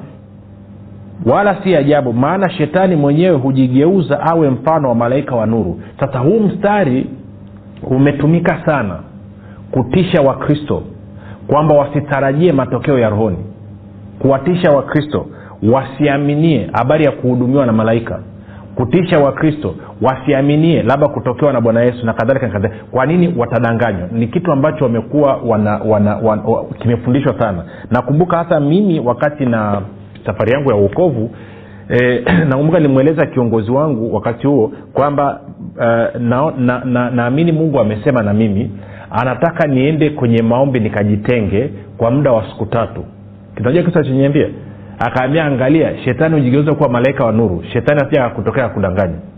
wala 1.25 1.63
si 1.63 1.75
ajabu 1.75 2.13
maana 2.13 2.49
shetani 2.49 2.95
mwenyewe 2.95 3.37
hujigeuza 3.37 4.19
awe 4.21 4.49
mfano 4.49 4.89
wa 4.89 4.95
malaika 4.95 5.35
wa 5.35 5.45
nuru 5.45 5.81
sasa 5.99 6.19
huu 6.19 6.39
mstari 6.39 7.07
umetumika 7.83 8.65
sana 8.65 8.99
kutisha 9.71 10.21
wakristo 10.21 10.83
kwamba 11.47 11.75
wasitarajie 11.75 12.51
matokeo 12.51 12.99
ya 12.99 13.09
rohoni. 13.09 13.37
Kuwatisha 14.19 14.71
wakristo 14.71 15.25
wasiaminie 15.71 16.69
habari 16.73 17.05
ya 17.05 17.11
kuhudumiwa 17.11 17.65
na 17.65 17.71
malaika. 17.73 18.19
Kutisha 18.75 19.19
wakristo 19.19 19.75
wasiaminie 20.01 20.83
labda 20.83 21.07
kutokewa 21.07 21.53
na 21.53 21.61
bwana 21.61 21.81
yesu 21.81 22.05
na 22.05 22.13
kadhalika 22.13 22.69
kwa 22.91 23.05
nini 23.05 23.33
watadanganywa? 23.37 24.07
Ni 24.11 24.27
kitu 24.27 24.51
ambacho 24.51 24.83
wamekuwa 24.83 25.37
wana, 25.45 25.71
wana, 25.77 26.15
wana, 26.15 26.43
wana, 26.43 26.63
kimefundishwa 26.79 27.39
sana. 27.39 27.63
Nakumbuka 27.91 28.37
hata 28.37 28.59
mimi 28.59 28.99
wakati 28.99 29.45
na 29.45 29.81
safari 30.25 30.51
yangu 30.51 30.69
ya 30.69 30.75
uokovu 30.75 31.31
e, 31.89 32.19
nakumbuka 32.49 32.79
nilimweleza 32.79 33.25
kiongozi 33.25 33.71
wangu 33.71 34.15
wakati 34.15 34.47
huo 34.47 34.71
kwamba 34.93 35.41
uh, 35.77 36.21
naamini 36.21 36.65
na, 36.65 37.09
na, 37.09 37.29
na 37.29 37.53
mungu 37.53 37.79
amesema 37.79 38.23
na 38.23 38.33
mimi 38.33 38.71
anataka 39.11 39.67
niende 39.67 40.09
kwenye 40.09 40.41
maombi 40.41 40.79
nikajitenge 40.79 41.69
kwa 41.97 42.11
muda 42.11 42.31
wa 42.31 42.43
siku 42.49 42.65
tatu. 42.65 43.05
Kinajua 43.57 43.83
kitu 43.83 44.03
chenyeambia 44.03 44.47
akaambia 44.99 45.45
angalia 45.45 45.97
shetani 45.97 46.35
hujigeuza 46.35 46.73
kuwa 46.73 46.89
malaika 46.89 47.25
wa 47.25 47.31
nuru. 47.31 47.63
Shetani 47.73 48.01
asija 48.01 48.29
kutokea 48.29 48.69
kudanganya 48.69 49.15
si 49.15 49.28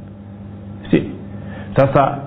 sasa 1.75 2.17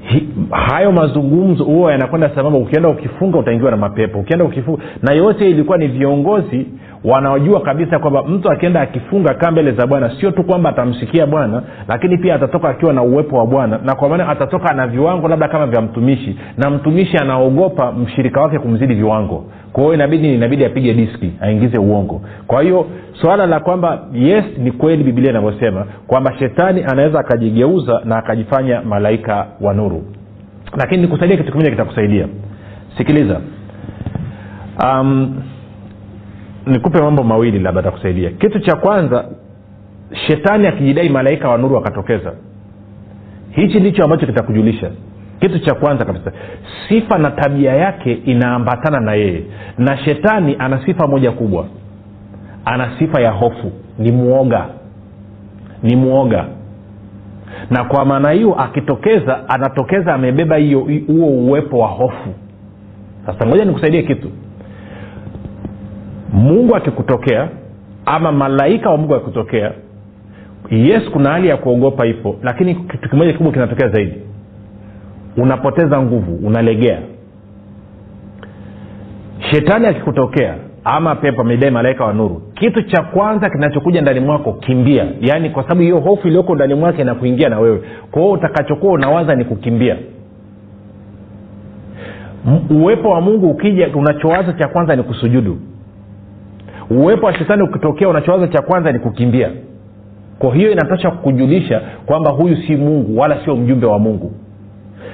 hi, 0.00 0.28
hayo 0.50 0.92
mazungumzo 0.92 1.64
huwa 1.64 1.92
yanakwenda 1.92 2.28
sambamba. 2.34 2.58
Ukienda 2.58 2.88
ukifunga 2.88 3.38
utaingiwa 3.38 3.70
na 3.70 3.76
mapepo. 3.76 4.18
Ukienda 4.18 4.44
ukifunga 4.44 4.82
na 5.02 5.12
yote 5.14 5.50
ilikuwa 5.50 5.78
ni 5.78 5.86
viongozi 5.88 6.66
wanaojua 7.04 7.60
kabisa 7.60 7.98
kwamba 7.98 8.22
mtu 8.22 8.50
akienda 8.50 8.80
akifunga 8.80 9.34
kaa 9.34 9.50
mbele 9.50 9.72
za 9.72 9.86
bwana 9.86 10.10
sio 10.20 10.30
tu 10.30 10.44
kwamba 10.44 10.70
atamsikia 10.70 11.26
bwana 11.26 11.62
lakini 11.88 12.18
pia 12.18 12.34
atatoka 12.34 12.68
akiwa 12.68 12.92
na 12.92 13.02
uwepo 13.02 13.36
wa 13.36 13.46
bwana 13.46 13.78
na 13.84 13.94
kwa 13.94 14.08
maana 14.08 14.28
atatoka 14.28 14.74
na 14.74 14.86
viwango 14.86 15.28
labda 15.28 15.48
kama 15.48 15.66
vya 15.66 15.80
mtumishi 15.82 16.38
na 16.58 16.70
mtumishi 16.70 17.16
anaogopa 17.16 17.92
mshirika 17.92 18.40
wake 18.40 18.58
kumzidi 18.58 18.94
viwango 18.94 19.44
kwa 19.72 19.82
hiyo 19.82 19.94
inabidi 19.94 20.34
inabidi 20.34 20.64
apige 20.64 20.94
diski 20.94 21.32
aingize 21.40 21.78
uongo. 21.78 22.22
Kwa 22.46 22.62
hiyo 22.62 22.86
swala 23.12 23.46
la 23.46 23.60
kwamba 23.60 24.04
yes 24.12 24.44
ni 24.58 24.72
kweli 24.72 25.04
bibilia 25.04 25.30
inavyosema 25.30 25.86
kwamba 26.06 26.38
shetani 26.38 26.84
anaweza 26.84 27.20
akajigeuza 27.20 28.00
na 28.04 28.16
akajifanya 28.16 28.82
malaika 28.82 29.46
wa 29.60 29.74
nuru. 29.74 30.04
Lakini 30.76 31.02
nikusaidia 31.02 31.36
kitu 31.36 31.52
kimoja 31.52 31.70
kitakusaidia. 31.70 32.26
Sikiliza. 32.98 33.40
Um, 34.84 35.42
nikupe 36.66 37.02
mambo 37.02 37.22
mawili 37.22 37.58
labda 37.58 37.80
atakusaidia. 37.80 38.30
Kitu 38.30 38.58
cha 38.60 38.76
kwanza 38.76 39.24
shetani 40.26 40.66
akijidai 40.66 41.08
malaika 41.08 41.48
wa 41.48 41.58
nuru 41.58 41.76
akatokeza. 41.78 42.32
Hichi 43.50 43.80
ndicho 43.80 44.04
ambacho 44.04 44.26
kitakujulisha 44.26 44.90
kitu 45.42 45.58
cha 45.58 45.74
kwanza 45.74 46.04
kabisa 46.04 46.32
sifa 46.88 47.18
na 47.18 47.30
tabia 47.30 47.72
yake 47.74 48.12
inaambatana 48.12 49.00
na 49.00 49.14
yeye 49.14 49.42
na 49.78 49.96
shetani 49.96 50.56
ana 50.58 50.86
sifa 50.86 51.06
moja 51.06 51.30
kubwa. 51.32 51.66
Ana 52.64 52.90
sifa 52.98 53.20
ya 53.20 53.30
hofu 53.30 53.72
ni 53.98 54.12
mwoga 54.12 54.66
ni 55.82 55.96
mwoga 55.96 56.44
na 57.70 57.84
kwa 57.84 58.04
maana 58.04 58.30
hiyo 58.30 58.54
akitokeza 58.54 59.48
anatokeza 59.48 60.14
amebeba 60.14 60.56
hiyo 60.56 60.80
huo 61.06 61.26
uwepo 61.26 61.78
wa 61.78 61.88
hofu. 61.88 62.28
Sasa 63.26 63.46
ngoja 63.46 63.64
nikusaidie 63.64 64.02
kitu. 64.02 64.30
Mungu 66.32 66.76
akikutokea 66.76 67.48
ama 68.06 68.32
malaika 68.32 68.90
wa 68.90 68.96
mungu 68.96 69.14
akikutokea 69.14 69.72
yes 70.70 71.02
kuna 71.12 71.30
hali 71.30 71.48
ya 71.48 71.56
kuogopa 71.56 72.06
ipo 72.06 72.36
lakini 72.42 72.74
kitu 72.74 73.08
kimoja 73.08 73.32
kikubwa 73.32 73.52
kinatokea 73.52 73.88
zaidi 73.88 74.14
unapoteza 75.36 76.02
nguvu 76.02 76.46
unalegea. 76.46 76.98
Shetani 79.50 79.86
akikutokea 79.86 80.54
ama 80.84 81.14
pepo 81.14 81.40
amedai 81.40 81.70
malaika 81.70 82.04
wa 82.04 82.12
nuru 82.12 82.42
kitu 82.54 82.82
cha 82.82 83.02
kwanza 83.02 83.50
kinachokuja 83.50 84.00
ndani 84.02 84.20
mwako 84.20 84.52
kimbia. 84.52 85.06
Yaani 85.20 85.50
kwa 85.50 85.62
sababu 85.62 85.80
hiyo 85.80 86.00
hofu 86.00 86.28
iliyoko 86.28 86.54
ndani 86.54 86.74
mwake 86.74 87.02
inakuingia 87.02 87.48
na 87.48 87.58
wewe. 87.60 87.82
Kwa 88.10 88.22
hiyo 88.22 88.34
utakachokuwa 88.34 88.92
unawaza 88.92 89.34
ni 89.34 89.44
kukimbia. 89.44 89.96
Uwepo 92.70 93.10
wa 93.10 93.20
mungu 93.20 93.50
ukija 93.50 93.88
unachowaza 93.94 94.52
cha 94.52 94.68
kwanza 94.68 94.96
ni 94.96 95.02
kusujudu. 95.02 95.58
Uwepo 96.90 97.26
wa 97.26 97.34
shetani 97.34 97.62
ukitokea 97.62 98.08
unachowaza 98.08 98.48
cha 98.48 98.62
kwanza 98.62 98.92
ni 98.92 98.98
kukimbia. 98.98 99.50
Kwa 100.38 100.54
hiyo 100.54 100.72
inatosha 100.72 101.10
kukujulisha 101.10 101.80
kwamba 102.06 102.30
huyu 102.30 102.56
si 102.56 102.76
mungu 102.76 103.18
wala 103.20 103.44
sio 103.44 103.56
mjumbe 103.56 103.86
wa 103.86 103.98
mungu 103.98 104.32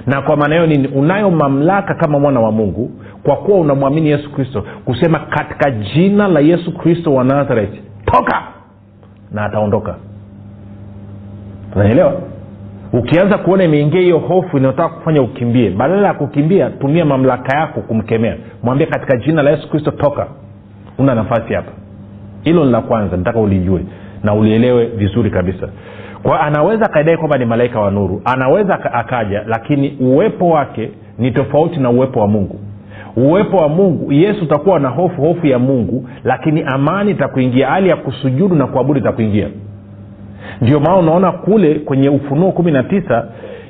na 0.07 0.23
kwa 0.23 0.37
maana 0.37 0.55
hiyo 0.55 0.67
nini? 0.67 0.89
Unayo 0.89 1.31
mamlaka 1.31 1.95
kama 1.95 2.19
mwana 2.19 2.41
wa 2.41 2.53
mungu 2.53 2.91
kwa 3.23 3.37
kuwa 3.37 3.59
unamwamini 3.59 4.09
yesu 4.11 4.33
kristo 4.33 4.65
kusema 4.85 5.19
katika 5.19 5.71
jina 5.71 6.29
la 6.29 6.41
yesu 6.41 6.75
kristo 6.79 7.15
wa 7.15 7.25
nazareti 7.25 7.81
toka! 8.05 8.43
Na 9.33 9.45
ataondoka. 9.45 9.95
Unaelewa? 11.77 12.15
Ukianza 12.93 13.39
kuona 13.39 13.65
imeingia 13.65 14.01
hiyo 14.01 14.19
hofu 14.19 14.57
inayotaka 14.59 14.89
kufanya 14.89 15.23
ukimbie 15.23 15.71
badala 15.71 16.07
ya 16.07 16.15
kukimbia 16.15 16.71
tumia 16.71 17.05
mamlaka 17.05 17.59
yako 17.59 17.81
kumkemea. 17.81 18.37
Mwambie 18.63 18.87
katika 18.87 19.17
jina 19.17 19.43
la 19.43 19.51
yesu 19.51 19.71
kristo 19.71 19.91
toka. 19.91 20.27
Una 20.99 21.15
nafasi 21.15 21.55
hapa. 21.55 21.73
Hilo 22.43 22.65
ni 22.65 22.73
la 22.73 22.81
kwanza 22.81 23.17
nataka 23.17 23.39
ulijue 23.41 23.81
na 24.23 24.35
ulielewe 24.35 24.87
vizuri 24.87 25.31
kabisa 25.31 25.69
kwa 26.23 26.41
anaweza 26.41 26.85
akadai 26.87 27.17
kwamba 27.17 27.39
ni 27.39 27.45
malaika 27.45 27.81
wa 27.81 27.91
nuru 27.91 28.23
anaweza 28.25 28.93
akaja 28.95 29.43
lakini 29.47 29.97
uwepo 30.01 30.49
wake 30.49 30.91
ni 31.19 31.31
tofauti 31.31 31.81
na 31.81 31.91
uwepo 31.91 32.21
wa 32.21 32.29
mungu. 32.29 32.61
Uwepo 33.17 33.57
wa 33.57 33.69
mungu 33.69 34.13
yesu 34.13 34.45
utakuwa 34.45 34.81
na 34.81 34.89
hofu 34.89 35.23
hofu 35.23 35.47
ya 35.47 35.59
mungu 35.59 36.09
lakini 36.25 36.63
amani 36.67 37.11
itakuingia 37.11 37.69
hali 37.69 37.89
ya 37.89 37.97
kusujudu 37.97 38.55
na 38.55 38.67
kuabudu 38.67 39.01
itakuingia. 39.01 39.49
Ndio 40.61 40.81
maana 40.81 40.97
unaona 40.97 41.33
kule 41.33 41.75
kwenye 41.75 42.09
ufunuo 42.09 42.53
kumi 42.53 42.73
na 42.73 42.83
tisa 42.83 43.27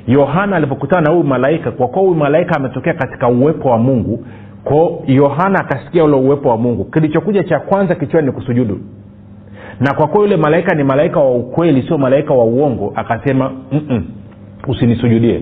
yohana 0.07 0.55
alipokutana 0.55 1.01
na 1.01 1.11
huyu 1.11 1.23
malaika 1.23 1.71
kwa 1.71 1.87
kuwa 1.87 2.01
huyu 2.01 2.15
malaika 2.15 2.55
ametokea 2.55 2.93
katika 2.93 3.27
uwepo 3.27 3.69
wa 3.69 3.77
mungu 3.77 4.25
ko 4.63 5.03
yohana 5.07 5.59
akasikia 5.59 6.03
ule 6.03 6.15
uwepo 6.15 6.49
wa 6.49 6.57
mungu. 6.57 6.83
Kilichokuja 6.85 7.43
cha 7.43 7.59
kwanza 7.59 7.95
kichwani 7.95 8.27
ni 8.27 8.33
kusujudu 8.33 8.79
na 9.79 9.93
kwa 9.93 10.07
kuwa 10.07 10.23
yule 10.23 10.37
malaika 10.37 10.75
ni 10.75 10.83
malaika 10.83 11.19
wa 11.19 11.35
ukweli 11.35 11.81
sio 11.87 11.97
malaika 11.97 12.33
wa 12.33 12.45
uongo. 12.45 12.93
Akasema 12.95 13.51
usinisujudie. 14.67 15.41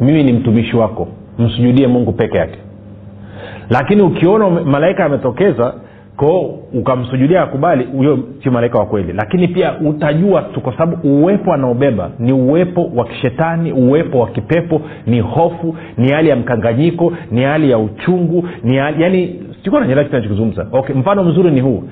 Mimi 0.00 0.24
ni 0.24 0.32
mtumishi 0.32 0.76
wako 0.76 1.08
msujudie 1.38 1.86
mungu 1.86 2.12
peke 2.12 2.38
yake. 2.38 2.58
Lakini 3.70 4.02
ukiona 4.02 4.50
malaika 4.50 5.04
ametokeza 5.04 5.74
ko 6.16 6.58
ukamsujudia 6.74 7.42
akubali 7.42 7.84
huyo 7.84 8.18
si 8.42 8.50
malaika 8.50 8.78
wa 8.78 8.86
kweli. 8.86 9.12
Lakini 9.12 9.48
pia 9.48 9.78
utajua 9.78 10.42
tu 10.42 10.60
kwa 10.60 10.72
sababu 10.76 11.08
uwepo 11.08 11.52
anaobeba 11.52 12.10
ni 12.18 12.32
uwepo 12.32 12.90
wa 12.96 13.04
kishetani 13.04 13.72
uwepo 13.72 14.18
wa 14.18 14.28
kipepo 14.28 14.80
ni 15.06 15.20
hofu 15.20 15.76
ni 15.98 16.12
hali 16.12 16.28
ya 16.28 16.36
mkanganyiko 16.36 17.12
ni 17.30 17.42
hali 17.42 17.70
ya 17.70 17.78
uchungu 17.78 18.48
ni 18.64 18.76
hali 18.76 19.02
yani 19.02 19.40
sikuwa 19.64 19.80
nanyelea 19.80 20.04
kitu 20.04 20.16
nachokizungumza 20.16 20.66
okay 20.72 20.94
mfano 20.96 21.24
mzuri 21.24 21.50
ni 21.50 21.60
huu. 21.60 21.82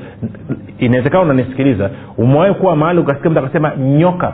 Inawezekana 0.78 1.22
unanisikiliza. 1.22 1.90
Umewahi 2.18 2.54
kuwa 2.54 2.76
mahali 2.76 3.00
ukasikia 3.00 3.30
mtu 3.30 3.40
akasema 3.40 3.76
nyoka? 3.76 4.32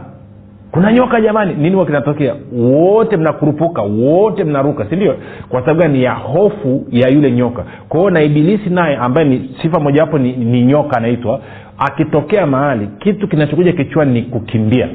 Kuna 0.70 0.92
nyoka 0.92 1.20
jamani? 1.20 1.54
Nini 1.54 1.74
huwa 1.74 1.86
kinatokea? 1.86 2.34
Wote 2.52 3.16
mnakurupuka 3.16 3.82
wote 3.82 4.44
mnaruka 4.44 4.86
sindio 4.90 5.16
kwa 5.48 5.60
sababu 5.60 5.80
gani? 5.80 6.02
Ya 6.02 6.12
hofu 6.14 6.86
ya 6.90 7.08
yule 7.08 7.30
nyoka. 7.32 7.64
Kwa 7.88 8.10
na 8.10 8.22
ibilisi 8.22 8.70
naye 8.70 8.96
ambaye 8.96 9.28
ni 9.28 9.50
sifa 9.62 9.80
mojawapo 9.80 10.18
ni, 10.18 10.32
ni 10.32 10.62
nyoka 10.64 10.96
anaitwa 10.96 11.40
akitokea 11.78 12.46
mahali 12.46 12.88
kitu 12.98 13.28
kinachokuja 13.28 13.72
kichwani 13.72 14.12
ni 14.12 14.22
kukimbia. 14.22 14.88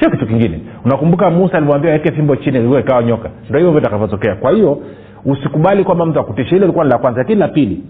Sio 0.00 0.10
kitu 0.10 0.26
kingine. 0.26 0.60
Unakumbuka 0.84 1.30
musa 1.30 1.56
alimwambia 1.56 1.90
aweke 1.90 2.12
fimbo 2.12 2.36
chini 2.36 2.78
ikawa 2.80 3.02
nyoka. 3.02 3.30
Ndo 3.50 3.58
hivyo 3.58 3.80
takavyotokea 3.80 4.34
kwa 4.36 4.50
hiyo 4.52 4.78
usikubali 5.24 5.84
kwamba 5.84 6.06
mtu 6.06 6.20
akutisha 6.20 6.56
ile 6.56 6.64
ilikuwa 6.64 6.84
ni 6.84 6.90
la 6.90 6.98
kwanza. 6.98 7.20
Lakini 7.20 7.40
la 7.40 7.48
pili 7.48 7.82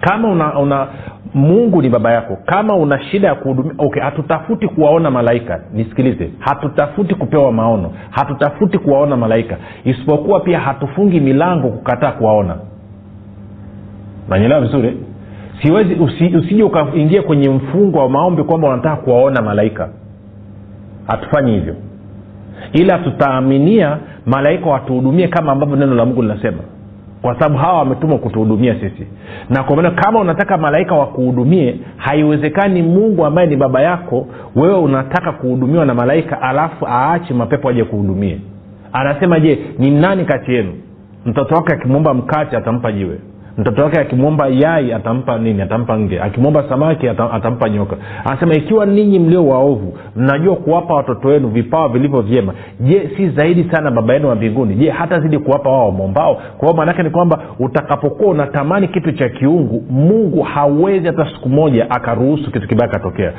kama 0.00 0.28
una, 0.28 0.58
una 0.58 0.86
mungu 1.34 1.82
ni 1.82 1.88
baba 1.88 2.12
yako 2.12 2.38
kama 2.46 2.76
una 2.76 3.02
shida 3.02 3.28
ya 3.28 3.34
kuhudumia 3.34 3.72
okay 3.78 4.02
hatutafuti 4.02 4.68
kuwaona 4.68 5.10
malaika. 5.10 5.60
Nisikilize. 5.74 6.30
Hatutafuti 6.38 7.14
kupewa 7.14 7.52
maono. 7.52 7.92
Hatutafuti 8.10 8.78
kuwaona 8.78 9.16
malaika. 9.16 9.56
Isipokuwa 9.84 10.40
pia 10.40 10.60
hatufungi 10.60 11.20
milango 11.20 11.68
kukataa 11.68 12.12
kuwaona. 12.12 12.56
Nanyelewa 14.28 14.60
vizuri? 14.60 14.96
Siwezi 15.62 15.94
usi, 15.94 16.36
usije 16.36 16.62
ukaingia 16.62 17.22
kwenye 17.22 17.48
mfungo 17.48 17.98
wa 17.98 18.08
maombi 18.08 18.42
kwamba 18.42 18.68
unataka 18.68 18.96
kuwaona 18.96 19.42
malaika. 19.42 19.88
Hatufanyi 21.06 21.52
hivyo 21.52 21.74
ila 22.72 22.98
tutaaminia 22.98 23.98
malaika 24.26 24.70
watuhudumie 24.70 25.28
kama 25.28 25.52
ambavyo 25.52 25.76
neno 25.76 25.94
la 25.94 26.04
mungu 26.06 26.22
linasema. 26.22 26.58
Kwa 27.22 27.34
sababu 27.34 27.58
hawa 27.58 27.78
wametumwa 27.78 28.18
kutuhudumia 28.18 28.74
sisi. 28.74 29.06
Na 29.50 29.62
kwa 29.62 29.76
maana 29.76 29.90
kama 29.90 30.20
unataka 30.20 30.58
malaika 30.58 30.94
wakuhudumie 30.94 31.76
haiwezekani 31.96 32.82
mungu 32.82 33.24
ambaye 33.26 33.46
ni 33.48 33.56
baba 33.56 33.82
yako 33.82 34.26
wewe 34.56 34.74
unataka 34.78 35.32
kuhudumiwa 35.32 35.86
na 35.86 35.94
malaika 35.94 36.42
alafu 36.42 36.86
aache 36.88 37.34
mapepo 37.34 37.68
aje 37.68 37.84
kuhudumie. 37.84 38.38
Anasema 38.92 39.40
je 39.40 39.58
ni 39.78 39.90
nani 39.90 40.24
kati 40.24 40.52
yenu? 40.54 40.72
Mtoto 41.26 41.54
wake 41.54 41.74
akimwomba 41.74 42.14
mkate 42.14 42.56
atampa 42.56 42.92
jiwe 42.92 43.18
mtoto 43.58 43.82
wake 43.82 44.00
akimwomba 44.00 44.46
yai 44.48 44.92
atampa 44.92 45.38
nini? 45.38 45.62
Atampa 45.62 45.98
nge. 45.98 46.20
Akimwomba 46.20 46.64
samaki 46.68 47.08
atampa 47.08 47.68
nyoka. 47.68 47.96
Anasema 48.24 48.54
ikiwa 48.54 48.86
ninyi 48.86 49.18
mlio 49.18 49.46
waovu 49.48 49.98
mnajua 50.16 50.56
kuwapa 50.56 50.94
watoto 50.94 51.28
wenu 51.28 51.48
vipawa 51.48 51.88
vilivyo 51.88 52.20
vyema 52.22 52.54
je 52.80 53.10
si 53.16 53.28
zaidi 53.28 53.64
sana 53.72 53.90
baba 53.90 54.14
yenu 54.14 54.28
wa 54.28 54.34
mbinguni? 54.34 54.74
Je 54.74 54.90
hata 54.90 55.20
zidi 55.20 55.38
kuwapa 55.38 55.70
wao 55.70 55.86
wamwombao 55.86 56.34
kwa 56.34 56.68
hiyo 56.68 56.76
maanaake 56.76 57.02
ni 57.02 57.10
kwamba 57.10 57.38
utakapokuwa 57.58 58.30
unatamani 58.30 58.88
kitu 58.88 59.12
cha 59.12 59.28
kiungu 59.28 59.84
mungu 59.90 60.42
hawezi 60.42 61.06
hata 61.06 61.26
siku 61.34 61.48
moja 61.48 61.90
akaruhusu 61.90 62.50
kitu 62.52 62.68
kibaya 62.68 62.90
katokea. 62.90 63.32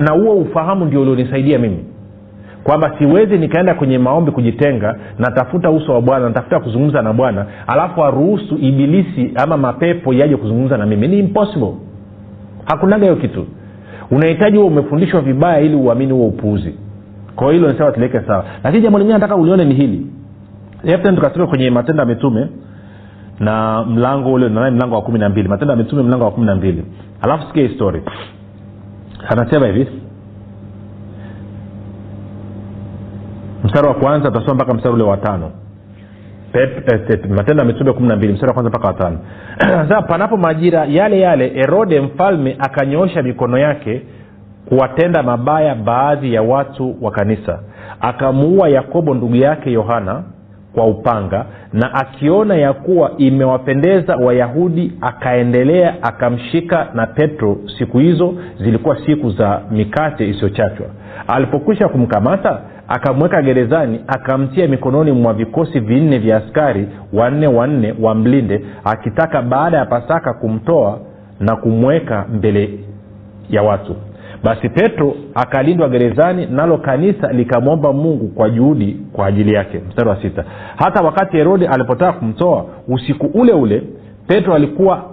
Na 0.00 0.12
huo 0.12 0.34
ufahamu 0.34 0.84
ndio 0.84 1.00
ulionisaidia 1.02 1.58
mimi 1.58 1.78
kwamba 2.66 2.98
siwezi 2.98 3.38
nikaenda 3.38 3.74
kwenye 3.74 3.98
maombi 3.98 4.30
kujitenga 4.30 4.96
natafuta 5.18 5.70
uso 5.70 5.92
wa 5.92 6.00
bwana 6.02 6.28
natafuta 6.28 6.60
kuzungumza 6.60 7.02
na 7.02 7.12
bwana 7.12 7.46
alafu 7.66 8.04
aruhusu 8.04 8.58
ibilisi 8.60 9.32
ama 9.34 9.56
mapepo 9.56 10.14
yaje 10.14 10.36
kuzungumza 10.36 10.76
na 10.76 10.86
mimi. 10.86 11.08
Ni 11.08 11.18
impossible. 11.18 11.72
Hakunaga 12.64 13.02
hiyo 13.04 13.16
kitu. 13.16 13.46
Unahitaji 14.10 14.56
huo 14.56 14.66
umefundishwa 14.66 15.20
vibaya 15.20 15.60
ili 15.60 15.74
uamini 15.74 16.12
huo 16.12 16.26
upuuzi. 16.28 16.74
Kwa 17.36 17.52
hilo 17.52 17.72
nisema 17.72 17.92
tuliweke 17.92 18.20
sawa. 18.26 18.44
Lakini 18.64 18.82
jambo 18.82 18.98
lingine 18.98 19.14
nataka 19.18 19.36
ulione 19.36 19.64
ni 19.64 19.74
hili. 19.74 20.06
Tukatoka 21.02 21.46
kwenye 21.46 21.70
matendo 21.70 22.02
ya 22.02 22.08
mitume 22.08 22.48
na 23.40 23.84
mlango 23.84 24.32
ule 24.32 24.48
nani 24.48 24.76
mlango 24.76 24.94
wa 24.94 25.02
kumi 25.02 25.18
na 25.18 25.28
mbili. 25.28 25.48
Matendo 25.48 25.72
ya 25.72 25.76
mitume 25.78 26.02
mlango 26.02 26.24
wa 26.24 26.30
kumi 26.30 26.46
na 26.46 26.54
mbili. 26.54 26.84
Alafu 27.22 27.46
sikia 27.46 27.62
histori 27.68 28.02
anasema 29.28 29.66
hivi 29.66 29.88
mstari 33.66 33.86
wa 33.88 33.94
kwanza 33.94 34.30
tasoma 34.30 34.54
mpaka 34.54 34.74
mstari 34.74 34.94
ule 34.94 35.04
wa 35.04 35.16
tano. 35.16 35.50
Matendo 37.28 37.62
ya 37.62 37.64
mitume 37.64 37.92
kumi 37.92 38.08
na 38.08 38.16
mbili 38.16 38.32
mstari 38.32 38.48
wa 38.48 38.54
kwanza 38.54 38.70
mpaka 38.70 38.86
watano 38.88 39.18
sasa 39.88 40.02
panapo 40.02 40.36
majira 40.36 40.84
yale 40.84 41.20
yale 41.20 41.48
herode 41.48 42.00
mfalme 42.00 42.56
akanyoosha 42.58 43.22
mikono 43.22 43.58
yake 43.58 44.02
kuwatenda 44.68 45.22
mabaya 45.22 45.74
baadhi 45.74 46.34
ya 46.34 46.42
watu 46.42 46.96
wa 47.00 47.10
kanisa. 47.10 47.58
Akamuua 48.00 48.68
yakobo 48.68 49.14
ndugu 49.14 49.36
yake 49.36 49.72
yohana 49.72 50.22
kwa 50.74 50.86
upanga 50.86 51.44
na 51.72 51.94
akiona 51.94 52.54
ya 52.56 52.72
kuwa 52.72 53.10
imewapendeza 53.18 54.16
wayahudi 54.16 54.92
akaendelea 55.00 56.02
akamshika 56.02 56.88
na 56.94 57.06
petro. 57.06 57.58
Siku 57.78 57.98
hizo 57.98 58.34
zilikuwa 58.60 59.06
siku 59.06 59.30
za 59.30 59.60
mikate 59.70 60.28
isiyochachwa. 60.28 60.86
Alipokwisha 61.28 61.88
kumkamata 61.88 62.60
akamweka 62.88 63.42
gerezani 63.42 64.00
akamtia 64.06 64.68
mikononi 64.68 65.12
mwa 65.12 65.32
vikosi 65.34 65.80
vinne 65.80 66.18
vya 66.18 66.36
askari 66.36 66.88
wanne 67.12 67.46
wanne 67.46 67.94
wamlinde 68.00 68.64
akitaka 68.84 69.42
baada 69.42 69.76
ya 69.78 69.86
pasaka 69.86 70.32
kumtoa 70.34 70.98
na 71.40 71.56
kumweka 71.56 72.24
mbele 72.34 72.78
ya 73.50 73.62
watu. 73.62 73.96
Basi 74.44 74.68
petro 74.68 75.14
akalindwa 75.34 75.88
gerezani 75.88 76.46
nalo 76.46 76.78
kanisa 76.78 77.32
likamwomba 77.32 77.92
mungu 77.92 78.28
kwa 78.28 78.50
juhudi 78.50 78.96
kwa 79.12 79.26
ajili 79.26 79.52
yake. 79.54 79.80
Mstari 79.88 80.08
wa 80.08 80.22
sita. 80.22 80.44
Hata 80.76 81.04
wakati 81.04 81.36
herode 81.36 81.66
alipotaka 81.68 82.12
kumtoa 82.12 82.66
usiku 82.88 83.26
ule 83.26 83.52
ule 83.52 83.82
petro 84.26 84.54
alikuwa 84.54 85.04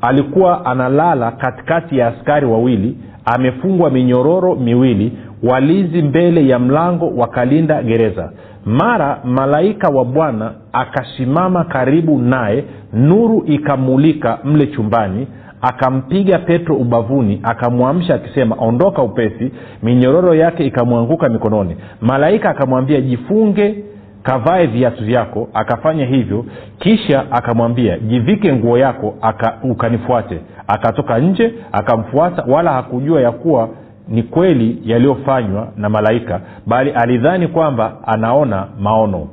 alikuwa 0.00 0.64
analala 0.66 1.30
katikati 1.30 1.98
ya 1.98 2.06
askari 2.08 2.46
wawili 2.46 2.96
amefungwa 3.34 3.90
minyororo 3.90 4.54
miwili 4.54 5.12
walinzi 5.42 6.02
mbele 6.02 6.48
ya 6.48 6.58
mlango 6.58 7.08
wakalinda 7.16 7.82
gereza. 7.82 8.32
Mara 8.66 9.20
malaika 9.24 9.88
wa 9.88 10.04
bwana 10.04 10.52
akasimama 10.72 11.64
karibu 11.64 12.18
naye 12.18 12.64
nuru 12.92 13.42
ikamulika 13.46 14.38
mle 14.44 14.66
chumbani. 14.66 15.26
Akampiga 15.60 16.38
petro 16.38 16.76
ubavuni 16.76 17.40
akamwamsha 17.42 18.14
akisema 18.14 18.56
ondoka 18.58 19.02
upesi. 19.02 19.52
Minyororo 19.82 20.34
yake 20.34 20.64
ikamwanguka 20.66 21.28
mikononi. 21.28 21.76
Malaika 22.00 22.50
akamwambia 22.50 23.00
jifunge 23.00 23.84
kavae 24.28 24.66
viatu 24.66 25.04
vyako 25.04 25.48
akafanya 25.54 26.06
hivyo 26.06 26.44
kisha 26.78 27.24
akamwambia 27.32 27.98
jivike 27.98 28.52
nguo 28.52 28.78
yako 28.78 29.14
aka, 29.22 29.54
ukanifuate. 29.62 30.40
Akatoka 30.66 31.18
nje 31.18 31.52
akamfuata 31.72 32.44
wala 32.48 32.72
hakujua 32.72 33.20
ya 33.20 33.32
kuwa 33.32 33.68
ni 34.08 34.22
kweli 34.22 34.78
yaliyofanywa 34.84 35.68
na 35.76 35.88
malaika 35.88 36.40
bali 36.66 36.90
alidhani 36.90 37.48
kwamba 37.48 37.92
anaona 38.06 38.66
maono. 38.80 39.28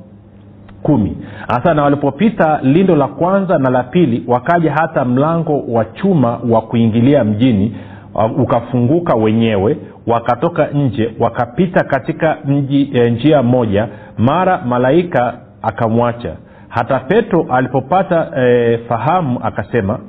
Kumi. 0.83 1.17
Hasa 1.47 1.73
na 1.73 1.83
walipopita 1.83 2.59
lindo 2.63 2.95
la 2.95 3.07
kwanza 3.07 3.57
na 3.57 3.69
la 3.69 3.83
pili 3.83 4.23
wakaja 4.27 4.71
hata 4.73 5.05
mlango 5.05 5.63
wa 5.67 5.85
chuma 5.85 6.39
wa 6.49 6.61
kuingilia 6.61 7.23
mjini 7.23 7.75
ukafunguka 8.37 9.15
wenyewe 9.15 9.77
wakatoka 10.07 10.67
nje 10.67 11.13
wakapita 11.19 11.83
katika 11.83 12.37
mji 12.45 12.89
e, 12.93 13.09
njia 13.09 13.43
moja 13.43 13.87
mara 14.17 14.57
malaika 14.65 15.33
akamwacha. 15.61 16.35
Hata 16.69 16.99
petro 16.99 17.45
alipopata 17.49 18.31
e, 18.37 18.77
fahamu 18.77 19.39
akasema 19.43 19.99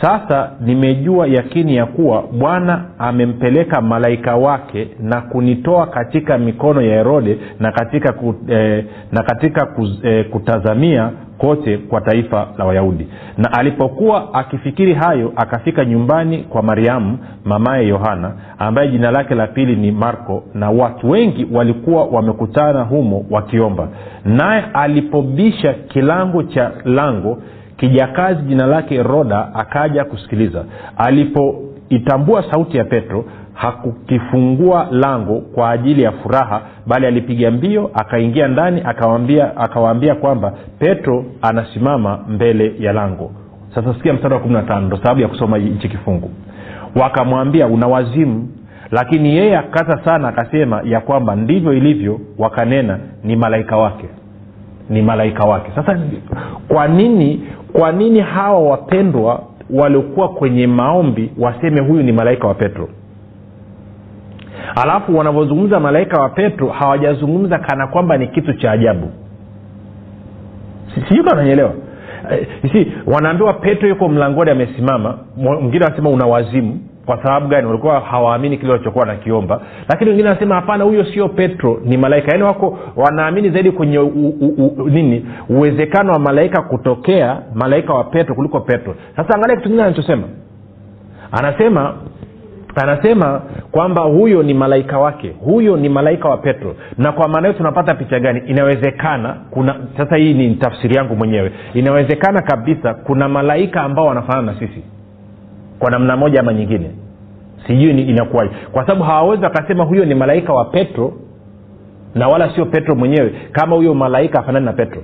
sasa 0.00 0.50
nimejua 0.60 1.26
yakini 1.26 1.76
ya 1.76 1.86
kuwa 1.86 2.22
bwana 2.22 2.84
amempeleka 2.98 3.80
malaika 3.80 4.36
wake 4.36 4.88
na 5.00 5.20
kunitoa 5.20 5.86
katika 5.86 6.38
mikono 6.38 6.82
ya 6.82 6.94
herode 6.96 7.38
na 7.60 7.72
katika, 7.72 8.12
ku, 8.12 8.34
eh, 8.48 8.84
na 9.12 9.22
katika 9.22 9.66
kuz, 9.66 10.04
eh, 10.04 10.28
kutazamia 10.30 11.10
kote 11.38 11.78
kwa 11.78 12.00
taifa 12.00 12.46
la 12.58 12.64
wayahudi. 12.64 13.08
Na 13.38 13.52
alipokuwa 13.52 14.34
akifikiri 14.34 14.94
hayo 14.94 15.32
akafika 15.36 15.84
nyumbani 15.84 16.38
kwa 16.38 16.62
mariamu 16.62 17.18
mamaye 17.44 17.88
yohana 17.88 18.32
ambaye 18.58 18.88
jina 18.88 19.10
lake 19.10 19.34
la 19.34 19.46
pili 19.46 19.76
ni 19.76 19.92
marko 19.92 20.42
na 20.54 20.70
watu 20.70 21.10
wengi 21.10 21.46
walikuwa 21.52 22.04
wamekutana 22.04 22.82
humo 22.82 23.24
wakiomba. 23.30 23.88
Naye 24.24 24.64
alipobisha 24.74 25.72
kilango 25.72 26.42
cha 26.42 26.70
lango 26.84 27.38
kijakazi 27.78 28.42
jina 28.42 28.66
lake 28.66 29.02
roda 29.02 29.54
akaja 29.54 30.04
kusikiliza. 30.04 30.64
Alipoitambua 30.96 32.44
sauti 32.50 32.76
ya 32.76 32.84
petro 32.84 33.24
hakukifungua 33.54 34.88
lango 34.90 35.40
kwa 35.40 35.70
ajili 35.70 36.02
ya 36.02 36.12
furaha 36.12 36.60
bali 36.86 37.06
alipiga 37.06 37.50
mbio 37.50 37.90
akaingia 37.94 38.48
ndani 38.48 38.82
akawaambia 39.56 40.14
kwamba 40.14 40.52
petro 40.78 41.24
anasimama 41.42 42.18
mbele 42.28 42.74
ya 42.78 42.92
lango. 42.92 43.30
Sasa 43.74 43.94
sikia 43.94 44.12
mstari 44.12 44.34
wa 44.34 44.40
15 44.40 44.80
ndo 44.80 44.96
sababu 44.96 45.20
ya 45.20 45.28
kusoma 45.28 45.56
hichi 45.56 45.88
kifungu. 45.88 46.30
Wakamwambia 47.00 47.66
una 47.66 47.86
wazimu. 47.86 48.48
Lakini 48.90 49.36
yeye 49.36 49.56
akakata 49.58 50.04
sana 50.04 50.28
akasema 50.28 50.82
ya 50.84 51.00
kwamba 51.00 51.36
ndivyo 51.36 51.72
ilivyo 51.72 52.20
wakanena 52.38 52.98
ni 53.24 53.36
malaika 53.36 53.76
wake 53.76 54.08
ni 54.90 55.02
malaika 55.02 55.44
wake. 55.44 55.70
Sasa 55.74 55.98
kwa 56.68 56.88
nini 56.88 57.42
kwa 57.72 57.92
nini 57.92 58.20
hawa 58.20 58.60
wapendwa 58.60 59.42
waliokuwa 59.70 60.28
kwenye 60.28 60.66
maombi 60.66 61.32
waseme 61.38 61.80
huyu 61.80 62.02
ni 62.02 62.12
malaika 62.12 62.48
wa 62.48 62.54
petro? 62.54 62.88
Alafu 64.82 65.16
wanavyozungumza 65.18 65.80
malaika 65.80 66.20
wa 66.20 66.28
petro 66.28 66.68
hawajazungumza 66.68 67.58
kana 67.58 67.86
kwamba 67.86 68.16
ni 68.18 68.26
kitu 68.26 68.52
cha 68.52 68.70
ajabu. 68.72 69.10
Sijui 71.08 71.24
kananyelewa 71.24 71.72
si 72.72 72.92
wanaambiwa 73.06 73.52
petro 73.52 73.88
yuko 73.88 74.08
mlangoni 74.08 74.50
amesimama 74.50 75.18
mwingine 75.36 75.86
anasema 75.86 76.10
una 76.10 76.26
wazimu 76.26 76.80
kwa 77.08 77.22
sababu 77.22 77.48
gani? 77.48 77.66
Walikuwa 77.66 78.00
hawaamini 78.00 78.56
kile 78.58 78.72
walichokuwa 78.72 79.06
wanakiomba. 79.06 79.60
Lakini 79.88 80.10
wengine 80.10 80.28
wanasema 80.28 80.54
hapana 80.54 80.84
huyo 80.84 81.04
sio 81.04 81.28
petro 81.28 81.80
ni 81.84 81.96
malaika. 81.96 82.30
Yaani 82.30 82.42
wako 82.42 82.78
wanaamini 82.96 83.50
zaidi 83.50 83.70
kwenye 83.70 83.98
u, 83.98 84.06
u, 84.40 84.66
u, 84.78 84.88
nini? 84.88 85.26
Uwezekano 85.48 86.12
wa 86.12 86.18
malaika 86.18 86.62
kutokea 86.62 87.38
malaika 87.54 87.94
wa 87.94 88.04
petro 88.04 88.34
kuliko 88.34 88.60
petro. 88.60 88.94
Sasa 89.16 89.34
angalia 89.34 89.56
kitu 89.56 89.62
kingine 89.68 89.82
anachosema. 89.84 90.22
Anasema 91.32 91.94
anasema 92.82 93.40
kwamba 93.70 94.02
huyo 94.02 94.42
ni 94.42 94.54
malaika 94.54 94.98
wake. 94.98 95.34
Huyo 95.44 95.76
ni 95.76 95.88
malaika 95.88 96.28
wa 96.28 96.36
petro. 96.36 96.74
Na 96.98 97.12
kwa 97.12 97.28
maana 97.28 97.48
hiyo 97.48 97.58
tunapata 97.58 97.94
picha 97.94 98.20
gani? 98.20 98.42
Inawezekana 98.46 99.36
kuna 99.50 99.76
sasa 99.96 100.16
hii 100.16 100.34
ni 100.34 100.54
tafsiri 100.54 100.96
yangu 100.96 101.16
mwenyewe. 101.16 101.52
Inawezekana 101.74 102.42
kabisa 102.42 102.94
kuna 102.94 103.28
malaika 103.28 103.82
ambao 103.82 104.06
wanafanana 104.06 104.52
na 104.52 104.58
sisi 104.58 104.82
kwa 105.78 105.90
namna 105.90 106.16
moja 106.16 106.40
ama 106.40 106.52
nyingine. 106.52 106.90
Sijui 107.66 107.90
inakuwaje. 108.02 108.50
Kwa 108.72 108.82
sababu 108.86 109.04
hawawezi 109.04 109.44
wakasema 109.44 109.84
huyo 109.84 110.04
ni 110.04 110.14
malaika 110.14 110.52
wa 110.52 110.64
petro 110.64 111.12
na 112.14 112.28
wala 112.28 112.54
sio 112.54 112.66
petro 112.66 112.94
mwenyewe 112.94 113.32
kama 113.52 113.76
huyo 113.76 113.94
malaika 113.94 114.38
afanani 114.40 114.66
na 114.66 114.72
petro. 114.72 115.02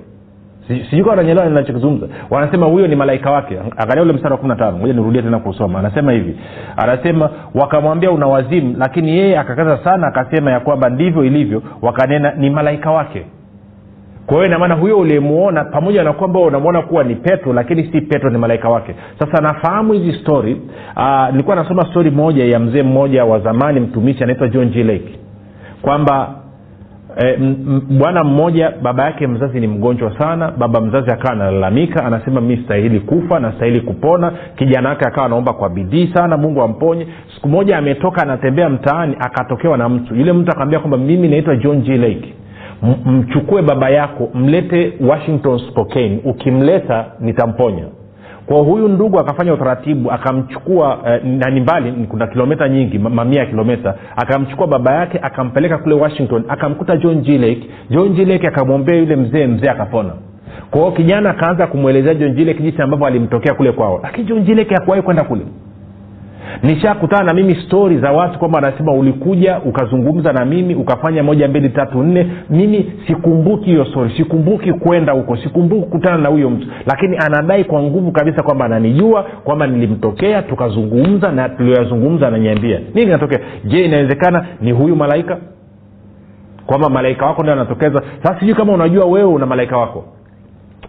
Sijui 0.68 1.04
kama 1.04 1.16
nanyelewa 1.16 1.46
ninachokizungumza. 1.46 2.06
Wanasema 2.30 2.66
huyo 2.66 2.86
ni 2.86 2.96
malaika 2.96 3.30
wake. 3.30 3.58
Angalia 3.76 4.02
ule 4.02 4.12
mstari 4.12 4.32
wa 4.32 4.38
kumi 4.38 4.48
na 4.48 4.56
tano. 4.56 4.78
Moja 4.78 4.92
nirudie 4.92 5.22
tena 5.22 5.38
kusoma. 5.38 5.78
Anasema 5.78 6.12
hivi. 6.12 6.36
Anasema 6.76 7.30
wakamwambia 7.54 8.10
una 8.10 8.26
wazimu 8.26 8.74
lakini 8.78 9.16
yeye 9.16 9.38
akakaza 9.38 9.78
sana 9.84 10.06
akasema 10.06 10.50
ya 10.50 10.60
kwamba 10.60 10.88
ndivyo 10.88 11.24
ilivyo 11.24 11.62
wakanena 11.82 12.32
ni 12.34 12.50
malaika 12.50 12.90
wake 12.90 13.26
kwa 14.26 14.34
hiyo 14.36 14.46
inamaana 14.46 14.74
huyo 14.74 14.98
uliyemuona 14.98 15.64
pamoja 15.64 16.04
na 16.04 16.12
kwamba 16.12 16.40
unamwona 16.40 16.82
kuwa 16.82 17.04
ni 17.04 17.14
petro 17.14 17.52
lakini 17.52 17.82
si 17.92 18.00
petro 18.00 18.30
ni 18.30 18.38
malaika 18.38 18.68
wake. 18.68 18.94
Sasa 19.18 19.42
nafahamu 19.42 19.92
hizi 19.92 20.18
stori 20.18 20.60
uh, 20.96 21.28
nilikuwa 21.30 21.56
nasoma 21.56 21.82
stori 21.90 22.10
moja 22.10 22.44
ya 22.44 22.58
mzee 22.58 22.82
mmoja 22.82 23.24
wa 23.24 23.40
zamani 23.40 23.80
mtumishi 23.80 24.22
anaitwa 24.24 24.48
john 24.48 24.68
g. 24.70 24.82
Lake. 24.84 25.18
Kwamba 25.82 26.34
e, 27.24 27.36
bwana 27.90 28.24
mmoja 28.24 28.72
baba 28.82 29.04
yake 29.04 29.26
mzazi 29.26 29.60
ni 29.60 29.66
mgonjwa 29.66 30.18
sana 30.18 30.50
baba 30.58 30.80
mzazi 30.80 31.10
akawa 31.10 31.32
analalamika 31.32 32.04
anasema 32.04 32.40
mi 32.40 32.56
stahili 32.56 33.00
kufa 33.00 33.40
nastahili 33.40 33.80
kupona. 33.80 34.32
Kijana 34.56 34.88
wake 34.88 35.04
akawa 35.04 35.26
anaomba 35.26 35.52
kwa 35.52 35.68
bidii 35.68 36.10
sana 36.14 36.36
mungu 36.36 36.62
amponye. 36.62 37.06
Siku 37.34 37.48
moja 37.48 37.78
ametoka 37.78 38.22
anatembea 38.22 38.68
mtaani 38.68 39.16
akatokewa 39.20 39.78
na 39.78 39.88
mtu. 39.88 40.14
Yule 40.14 40.32
mtu 40.32 40.50
akaambia 40.52 40.78
kwamba 40.78 40.96
mimi 40.98 41.28
naitwa 41.28 41.56
john 41.56 41.82
g. 41.82 41.96
Lake 41.96 42.34
mchukue 43.06 43.62
baba 43.62 43.90
yako 43.90 44.28
mlete 44.34 44.92
washington 45.08 45.58
spokane. 45.58 46.20
Ukimleta 46.24 47.04
nitamponya. 47.20 47.84
Kwa 48.46 48.58
huyu 48.58 48.88
ndugu 48.88 49.18
akafanya 49.20 49.52
utaratibu 49.54 50.10
akamchukua 50.12 50.98
eh, 51.06 51.20
na 51.24 51.50
mbali 51.60 51.92
kuna 52.08 52.26
kilometa 52.26 52.68
nyingi 52.68 52.98
mamia 52.98 53.40
ya 53.40 53.46
kilometa 53.46 53.94
akamchukua 54.16 54.66
baba 54.66 54.94
yake 54.94 55.18
akampeleka 55.22 55.78
kule 55.78 55.94
washington 55.94 56.44
akamkuta 56.48 56.96
john 56.96 57.20
g. 57.22 57.38
Lake. 57.38 57.70
John 57.90 58.14
g. 58.14 58.24
Lake 58.24 58.48
akamwombea 58.48 58.96
yule 58.96 59.16
mzee 59.16 59.46
mzee 59.46 59.68
akapona. 59.70 60.10
Kwa 60.70 60.80
hiyo 60.80 60.92
kijana 60.92 61.30
akaanza 61.30 61.66
kumwelezea 61.66 62.14
john 62.14 62.34
g. 62.34 62.44
Lake 62.44 62.62
jinsi 62.62 62.82
ambavyo 62.82 63.06
alimtokea 63.06 63.54
kule 63.54 63.72
kwao. 63.72 64.00
Lakini 64.02 64.26
john 64.26 64.42
g. 64.44 64.54
Lake 64.54 64.74
hakuwahi 64.74 65.02
kwenda 65.02 65.24
kule 65.24 65.42
nishakutana 66.62 67.24
na 67.24 67.34
mimi 67.34 67.54
stori 67.54 67.98
za 67.98 68.12
watu 68.12 68.38
kwamba 68.38 68.58
anasema 68.58 68.92
ulikuja 68.92 69.58
ukazungumza 69.64 70.32
na 70.32 70.44
mimi 70.44 70.74
ukafanya 70.74 71.22
moja 71.22 71.48
mbili 71.48 71.68
tatu 71.68 72.02
nne. 72.02 72.30
Mimi 72.50 72.92
sikumbuki 73.06 73.64
hiyo 73.64 73.84
stori 73.84 74.14
sikumbuki 74.16 74.72
kwenda 74.72 75.12
huko 75.12 75.36
sikumbuki 75.36 75.82
kukutana 75.82 76.18
na 76.18 76.28
huyo 76.28 76.50
mtu. 76.50 76.66
Lakini 76.86 77.16
anadai 77.16 77.64
kwa 77.64 77.82
nguvu 77.82 78.12
kabisa 78.12 78.42
kwamba 78.42 78.64
ananijua 78.64 79.22
kwamba 79.22 79.66
nilimtokea 79.66 80.42
tukazungumza 80.42 81.32
na 81.32 81.48
tulioyazungumza 81.48 82.28
ananiambia. 82.28 82.78
Nini 82.94 83.06
inatokea? 83.06 83.40
Je 83.64 83.84
inawezekana 83.84 84.46
ni 84.60 84.72
huyu 84.72 84.96
malaika? 84.96 85.38
Kwamba 86.66 86.88
malaika 86.90 87.26
wako 87.26 87.42
ndio 87.42 87.52
anatokeza. 87.54 88.02
Sasa 88.22 88.40
sijui 88.40 88.54
kama 88.54 88.72
unajua 88.72 89.04
wewe 89.04 89.28
una 89.32 89.46
malaika 89.46 89.78
wako 89.78 90.04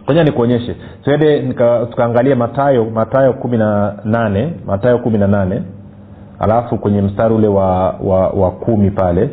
koja 0.06 0.24
nikuonyeshe. 0.24 0.76
Tuende 1.04 1.40
tukaangalie 1.90 2.34
matayo 2.34 2.84
matayo 2.84 3.32
kumi 3.32 3.56
na 3.58 3.94
nane 4.04 4.52
matayo 4.66 4.98
kumi 4.98 5.18
na 5.18 5.26
nane. 5.26 5.62
Alafu 6.38 6.78
kwenye 6.78 7.02
mstari 7.02 7.34
ule 7.34 7.48
wa, 7.48 7.90
wa, 7.90 8.28
wa 8.28 8.50
kumi 8.50 8.90
pale. 8.90 9.30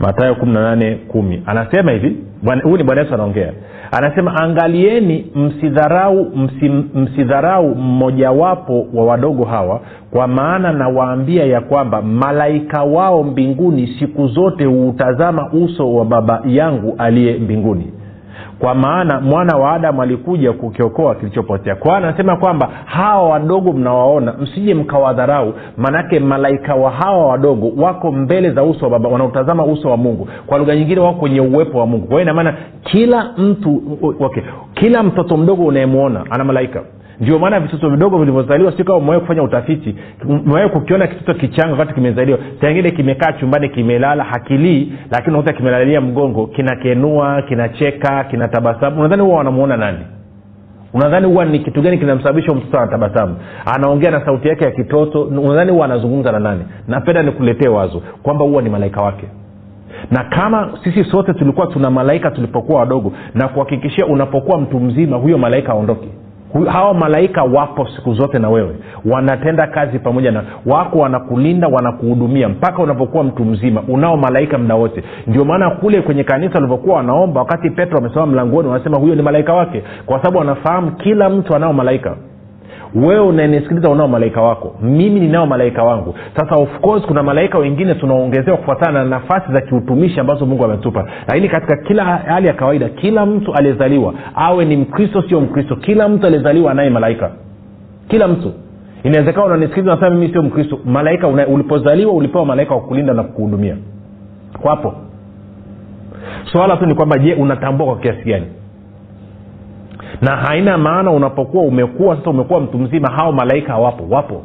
Matayo 0.00 0.34
kumi 0.34 0.52
na 0.52 0.60
nane 0.60 0.94
kumi. 0.94 1.42
Anasema 1.46 1.92
hivi 1.92 2.16
huyu 2.62 2.76
ni 2.76 2.84
bwana 2.84 3.00
yesu 3.00 3.14
anaongea. 3.14 3.52
Anasema 3.92 4.36
angalieni 4.36 5.26
msidharau 5.34 6.26
msidharau 6.94 7.74
mmojawapo 7.74 8.86
wa 8.94 9.04
wadogo 9.04 9.44
hawa 9.44 9.80
kwa 10.10 10.26
maana 10.28 10.72
nawaambia 10.72 11.44
ya 11.44 11.60
kwamba 11.60 12.02
malaika 12.02 12.82
wao 12.82 13.22
mbinguni 13.22 13.96
siku 13.98 14.28
zote 14.28 14.64
huutazama 14.64 15.52
uso 15.52 15.94
wa 15.94 16.04
baba 16.04 16.42
yangu 16.46 16.94
aliye 16.98 17.38
mbinguni 17.38 17.92
kwa 18.60 18.74
maana 18.74 19.20
mwana 19.20 19.56
wa 19.56 19.72
adamu 19.72 20.02
alikuja 20.02 20.52
kukiokoa 20.52 21.14
kilichopotea. 21.14 21.74
Kwa 21.76 21.96
anasema 21.96 22.36
kwamba 22.36 22.68
hawa 22.84 23.28
wadogo 23.28 23.72
mnawaona 23.72 24.32
msije 24.32 24.74
mkawadharau. 24.74 25.54
Manake 25.76 26.20
malaika 26.20 26.74
wa 26.74 26.90
hawa 26.90 27.26
wadogo 27.26 27.82
wako 27.82 28.12
mbele 28.12 28.50
za 28.50 28.62
uso 28.62 28.84
wa 28.84 28.90
baba 28.90 29.08
wanaotazama 29.08 29.64
uso 29.64 29.90
wa 29.90 29.96
mungu. 29.96 30.28
Kwa 30.46 30.58
lugha 30.58 30.76
nyingine 30.76 31.00
wako 31.00 31.18
kwenye 31.18 31.40
uwepo 31.40 31.78
wa 31.78 31.86
mungu. 31.86 32.06
Kwa 32.06 32.10
hiyo 32.10 32.22
inamaana 32.22 32.54
kila 32.82 33.32
mtu 33.38 33.82
okay, 34.20 34.42
kila 34.74 35.02
mtoto 35.02 35.36
mdogo 35.36 35.64
unayemwona 35.64 36.24
ana 36.30 36.44
malaika 36.44 36.82
ndio 37.20 37.38
maana 37.38 37.60
vitoto 37.60 37.90
vidogo 37.90 38.18
vilivyozaliwa 38.18 38.72
si 38.76 38.84
kama 38.84 38.98
umewahi 38.98 39.20
kufanya 39.20 39.42
utafiti. 39.42 39.96
Umewahi 40.28 40.68
kukiona 40.68 41.06
kitoto 41.06 41.34
kichanga 41.34 41.72
wakati 41.72 41.94
kimezaliwa. 41.94 42.38
Tengine 42.60 42.90
kimekaa 42.90 43.32
chumbani 43.32 43.68
kimelala 43.68 44.24
hakilii 44.24 44.92
lakini 45.10 45.34
unakuta 45.34 45.52
kimelalia 45.56 46.00
mgongo 46.00 46.46
kinakenua 46.46 47.42
kinacheka 47.42 48.24
kinatabasamu. 48.24 48.98
Unadhani 49.00 49.22
huwa 49.22 49.36
wanamuona 49.38 49.76
nani? 49.76 49.98
Unadhani 50.94 51.26
huwa 51.26 51.44
ni 51.44 51.58
kitu 51.58 51.82
gani 51.82 51.98
kinamsababisha 51.98 52.52
mtoto 52.54 52.78
anatabasamu? 52.78 53.36
Anaongea 53.76 54.10
na 54.10 54.24
sauti 54.24 54.48
yake 54.48 54.64
ya 54.64 54.70
kitoto. 54.70 55.22
Unadhani 55.22 55.72
huwa 55.72 55.84
anazungumza 55.84 56.32
na 56.32 56.38
nani? 56.38 56.64
Napenda 56.88 57.22
nikuletee 57.22 57.68
wazo 57.68 58.02
kwamba 58.22 58.44
huwa 58.44 58.62
ni 58.62 58.70
malaika 58.70 59.02
wake. 59.02 59.26
Na 60.10 60.24
kama 60.24 60.78
sisi 60.84 61.04
sote 61.04 61.34
tulikuwa 61.34 61.66
tuna 61.66 61.90
malaika 61.90 62.30
tulipokuwa 62.30 62.80
wadogo 62.80 63.12
na 63.34 63.48
kuhakikishia 63.48 64.06
unapokuwa 64.06 64.60
mtu 64.60 64.80
mzima 64.80 65.16
huyo 65.16 65.38
malaika 65.38 65.72
aondoki 65.72 66.08
hawa 66.72 66.94
malaika 66.94 67.42
wapo 67.42 67.88
siku 67.96 68.14
zote 68.14 68.38
na 68.38 68.50
wewe. 68.50 68.76
Wanatenda 69.04 69.66
kazi 69.66 69.98
pamoja 69.98 70.30
na 70.30 70.42
wako 70.66 70.98
wanakulinda 70.98 71.68
wanakuhudumia. 71.68 72.48
Mpaka 72.48 72.82
unapokuwa 72.82 73.24
mtu 73.24 73.44
mzima 73.44 73.82
unao 73.88 74.16
malaika 74.16 74.58
mda 74.58 74.74
wote. 74.74 75.02
Ndio 75.26 75.44
maana 75.44 75.70
kule 75.70 76.02
kwenye 76.02 76.24
kanisa 76.24 76.54
walivyokuwa 76.54 76.96
wanaomba 76.96 77.40
wakati 77.40 77.70
petro 77.70 77.98
amesema 77.98 78.26
mlangoni 78.26 78.68
wanasema 78.68 78.98
huyo 78.98 79.14
ni 79.14 79.22
malaika 79.22 79.54
wake. 79.54 79.82
Kwa 80.06 80.18
sababu 80.18 80.38
wanafahamu 80.38 80.90
kila 80.90 81.30
mtu 81.30 81.54
anao 81.56 81.72
malaika 81.72 82.16
wewe 82.94 83.20
unanisikiliza 83.20 83.88
unao 83.90 84.08
malaika 84.08 84.42
wako. 84.42 84.74
Mimi 84.82 85.20
ninao 85.20 85.46
malaika 85.46 85.82
wangu. 85.82 86.14
Sasa 86.36 86.54
of 86.54 86.80
course 86.80 87.06
kuna 87.06 87.22
malaika 87.22 87.58
wengine 87.58 87.94
tunaongezewa 87.94 88.56
kufuatana 88.56 89.04
na 89.04 89.10
nafasi 89.10 89.52
za 89.52 89.60
kiutumishi 89.60 90.20
ambazo 90.20 90.46
mungu 90.46 90.64
ametupa. 90.64 91.06
Lakini 91.28 91.48
katika 91.48 91.76
kila 91.76 92.04
hali 92.04 92.46
ya 92.46 92.52
kawaida 92.54 92.88
kila 92.88 93.26
mtu 93.26 93.54
aliyezaliwa 93.54 94.14
awe 94.34 94.64
ni 94.64 94.76
mkristo 94.76 95.22
sio 95.22 95.40
mkristo 95.40 95.76
kila 95.76 96.08
mtu 96.08 96.26
aliyezaliwa 96.26 96.70
anaye 96.72 96.90
malaika. 96.90 97.30
Kila 98.08 98.28
mtu. 98.28 98.52
Inawezekana 99.02 99.46
unanisikiliza 99.46 99.94
nasema 99.94 100.10
mimi 100.10 100.32
sio 100.32 100.42
mkristo. 100.42 100.78
Malaika 100.84 101.28
una, 101.28 101.46
ulipozaliwa 101.46 102.12
ulipewa 102.12 102.46
malaika 102.46 102.74
wa 102.74 102.80
kulinda 102.80 103.14
na 103.14 103.22
kukuhudumia 103.22 103.76
wapo 104.64 104.94
swala 106.52 106.76
tu 106.76 106.86
ni 106.86 106.94
kwamba 106.94 107.18
je 107.18 107.34
unatambua 107.34 107.86
kwa 107.86 107.96
kiasi 107.96 108.24
gani 108.24 108.46
na 110.22 110.36
haina 110.36 110.78
maana 110.78 111.10
unapokuwa 111.10 111.64
umekuwa 111.64 112.16
sasa 112.16 112.30
umekuwa 112.30 112.60
mtu 112.60 112.78
mzima 112.78 113.10
hao 113.12 113.32
malaika 113.32 113.72
hawapo 113.72 114.04
wapo. 114.10 114.42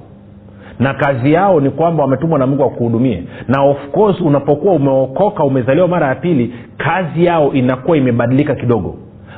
Na 0.80 0.94
kazi 0.94 1.34
yao 1.34 1.60
ni 1.62 1.70
kwamba 1.70 2.04
wametumwa 2.04 2.40
na 2.40 2.48
mungu 2.48 2.64
akuhudumie 2.64 3.24
na 3.48 3.62
of 3.64 3.78
course 3.92 4.22
unapokuwa 4.22 4.74
umeokoka 4.74 5.44
umezaliwa 5.44 5.88
mara 5.88 6.08
ya 6.08 6.16
pili 6.16 6.54
kazi 6.78 7.26
yao 7.26 7.54
inakuwa 7.54 7.98
imebadilika 7.98 8.56
kidogo. 8.56 8.96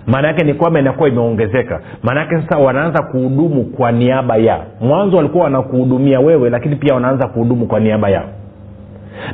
Maana 0.07 0.27
yake 0.27 0.43
ni 0.43 0.53
kwamba 0.53 0.79
inakuwa 0.79 1.09
imeongezeka. 1.09 1.81
Maana 2.03 2.19
yake 2.19 2.35
sasa 2.41 2.57
wanaanza 2.57 3.03
kuhudumu 3.03 3.63
kwa 3.63 3.91
niaba 3.91 4.37
ya. 4.37 4.59
Mwanzo 4.81 5.17
walikuwa 5.17 5.43
wanakuhudumia 5.43 6.19
wewe 6.19 6.49
lakini 6.49 6.75
pia 6.75 6.93
wanaanza 6.93 7.27
kuhudumu 7.27 7.65
kwa 7.65 7.79
niaba 7.79 8.09
yao 8.09 8.25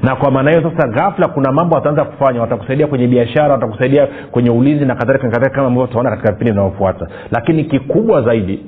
na 0.04 0.15
kwa 0.15 0.32
maana 0.32 0.52
hiyo 0.52 0.72
sasa 0.72 0.88
ghafla 0.88 1.28
kuna 1.28 1.52
mambo 1.52 1.76
wataanza 1.76 2.06
kufanya. 2.06 2.41
Watakusaidia 2.41 2.88
kwenye 2.88 3.08
biashara 3.08 3.54
watakusaidia 3.54 4.08
kwenye 4.32 4.50
ulinzi 4.50 4.86
na 4.86 4.96
kadhalika 4.96 5.24
kadhalika 5.30 5.56
kama 5.56 5.67
ambavyo 5.67 5.88
tutaona 5.88 6.10
katika 6.10 6.32
vipindi 6.32 6.52
vinavyofuata. 6.52 7.08
Lakini 7.32 7.63
kikubwa 7.63 8.22
zaidi 8.22 8.60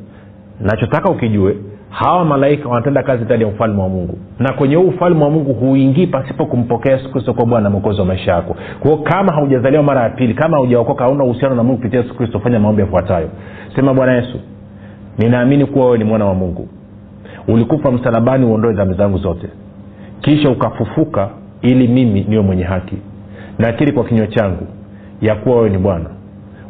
nachotaka 0.61 1.09
ukijue 1.09 1.55
hawa 1.89 2.25
malaika 2.25 2.69
wanatenda 2.69 3.03
kazi 3.03 3.23
ndani 3.23 3.41
ya 3.43 3.47
ufalme 3.49 3.81
wa 3.81 3.89
mungu. 3.89 4.17
Na 4.39 4.53
kwenye 4.53 4.75
huu 4.75 4.87
ufalme 4.87 5.23
wa 5.23 5.29
mungu 5.29 5.53
huingii 5.53 6.07
pasipo 6.07 6.45
kumpokea 6.45 6.93
yesu 6.97 7.11
kristo 7.11 7.33
kwa 7.33 7.45
bwana 7.45 7.63
na 7.63 7.69
mwokozi 7.69 7.99
wa 7.99 8.05
maisha 8.05 8.31
yako. 8.31 8.55
Kwao 8.79 8.97
kama 8.97 9.33
haujazaliwa 9.33 9.83
mara 9.83 10.01
ya 10.03 10.09
pili 10.09 10.33
kama 10.33 10.57
haujaokoka 10.57 11.03
hauna 11.03 11.23
uhusiano 11.23 11.55
na 11.55 11.63
mungu 11.63 11.77
kupitia 11.77 11.99
yesu 11.99 12.15
kristo 12.15 12.39
fanya 12.39 12.59
maombi 12.59 12.81
yafuatayo. 12.81 13.29
Sema 13.75 13.93
bwana 13.93 14.15
yesu 14.15 14.39
ninaamini 15.17 15.65
kuwa 15.65 15.85
wewe 15.85 15.97
ni 15.97 16.03
mwana 16.03 16.25
wa 16.25 16.33
mungu. 16.33 16.67
Ulikufa 17.47 17.91
msalabani 17.91 18.45
uondoe 18.45 18.73
dhambi 18.73 18.93
zangu 18.93 19.17
zote 19.17 19.47
kisha 20.21 20.49
ukafufuka 20.49 21.29
ili 21.61 21.87
mimi 21.87 22.25
niwe 22.29 22.43
mwenye 22.43 22.63
haki. 22.63 22.97
Nakiri 23.59 23.91
kwa 23.91 24.03
kinywa 24.03 24.27
changu 24.27 24.67
ya 25.21 25.35
kuwa 25.35 25.55
wewe 25.55 25.69
ni 25.69 25.77
bwana. 25.77 26.09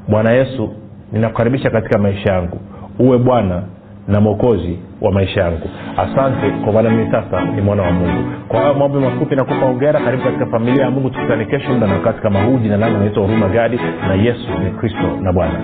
Bwana 0.08 0.32
yesu 0.32 0.70
ninakukaribisha 1.12 1.70
katika 1.70 2.00
maisha 2.00 2.34
yangu. 2.34 2.60
Uwe 3.00 3.18
bwana 3.18 3.64
na 4.08 4.22
mwokozi 4.22 4.80
wa 5.02 5.12
maisha 5.12 5.42
yangu. 5.42 5.70
Asante 5.98 6.50
kwa 6.64 6.74
maana 6.74 6.90
mimi 6.90 7.12
sasa 7.12 7.42
ni 7.46 7.62
mwana 7.62 7.84
wa 7.84 7.92
mungu. 7.92 8.24
Kwa 8.48 8.60
hayo 8.62 8.74
mambo 8.74 9.00
mafupi 9.00 9.36
nakupa 9.36 9.66
ongera 9.66 10.00
karibu 10.00 10.24
katika 10.24 10.46
familia 10.46 10.84
ya 10.84 10.92
mungu 10.92 11.10
tukutane 11.10 11.46
kesho. 11.46 11.74
Muda 11.74 11.88
na 11.88 11.94
wakati 11.94 12.22
kama 12.22 12.44
huu 12.44 12.58
jina 12.58 12.78
langu 12.78 12.98
naitwa 12.98 13.24
huruma 13.24 13.48
gadi 13.50 13.80
na 14.08 14.14
yesu 14.14 14.50
ni 14.64 14.72
kristo 14.72 15.18
na 15.22 15.34
bwana 15.34 15.60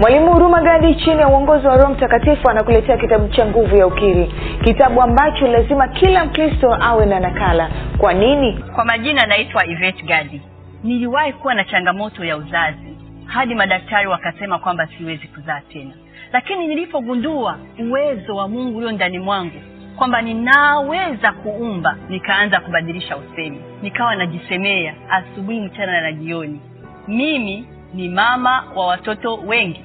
mwalimu 0.00 0.32
huruma 0.32 0.60
gadi 0.62 0.94
chini 0.94 1.20
ya 1.20 1.28
uongozi 1.28 1.66
wa 1.66 1.76
roho 1.76 1.92
mtakatifu 1.92 2.50
anakuletea 2.50 2.96
kitabu 2.96 3.28
cha 3.28 3.46
nguvu 3.46 3.76
ya 3.76 3.86
ukiri. 3.86 4.32
Kitabu 4.64 5.02
ambacho 5.02 5.46
lazima 5.46 5.88
kila 5.88 6.24
mkristo 6.24 6.74
awe 6.80 7.06
na 7.06 7.20
nakala. 7.20 7.70
Kwa 7.98 8.12
nini? 8.12 8.52
Kwa 8.74 8.84
majina 8.84 9.22
anaitwa 9.22 9.66
ivet 9.66 10.04
gadi 10.04 10.42
niliwahi 10.84 11.32
kuwa 11.32 11.54
na 11.54 11.64
changamoto 11.64 12.24
ya 12.24 12.36
uzazi 12.36 12.96
hadi 13.26 13.54
madaktari 13.54 14.08
wakasema 14.08 14.58
kwamba 14.58 14.86
siwezi 14.98 15.26
kuzaa 15.28 15.60
tena. 15.72 15.92
Lakini 16.32 16.66
nilipogundua 16.66 17.58
uwezo 17.78 18.36
wa 18.36 18.48
mungu 18.48 18.78
ulio 18.78 18.92
ndani 18.92 19.18
mwangu 19.18 19.60
kwamba 19.96 20.22
ninaweza 20.22 21.32
kuumba 21.32 21.96
nikaanza 22.08 22.60
kubadilisha 22.60 23.16
usemi. 23.16 23.60
Nikawa 23.82 24.14
najisemea 24.16 24.94
asubuhi 25.10 25.60
mchana 25.60 26.00
na 26.00 26.12
jioni. 26.12 26.60
Mimi 27.08 27.66
ni 27.94 28.08
mama 28.08 28.64
wa 28.76 28.86
watoto 28.86 29.34
wengi 29.36 29.84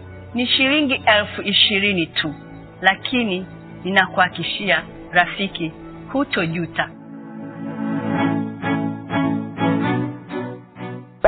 ni 0.33 0.47
shilingi 0.47 1.01
elfu 1.05 1.41
ishirini 1.41 2.07
tu 2.07 2.33
lakini 2.81 3.45
ninakuhakishia 3.83 4.83
rafiki 5.11 5.71
hutojuta 6.11 6.89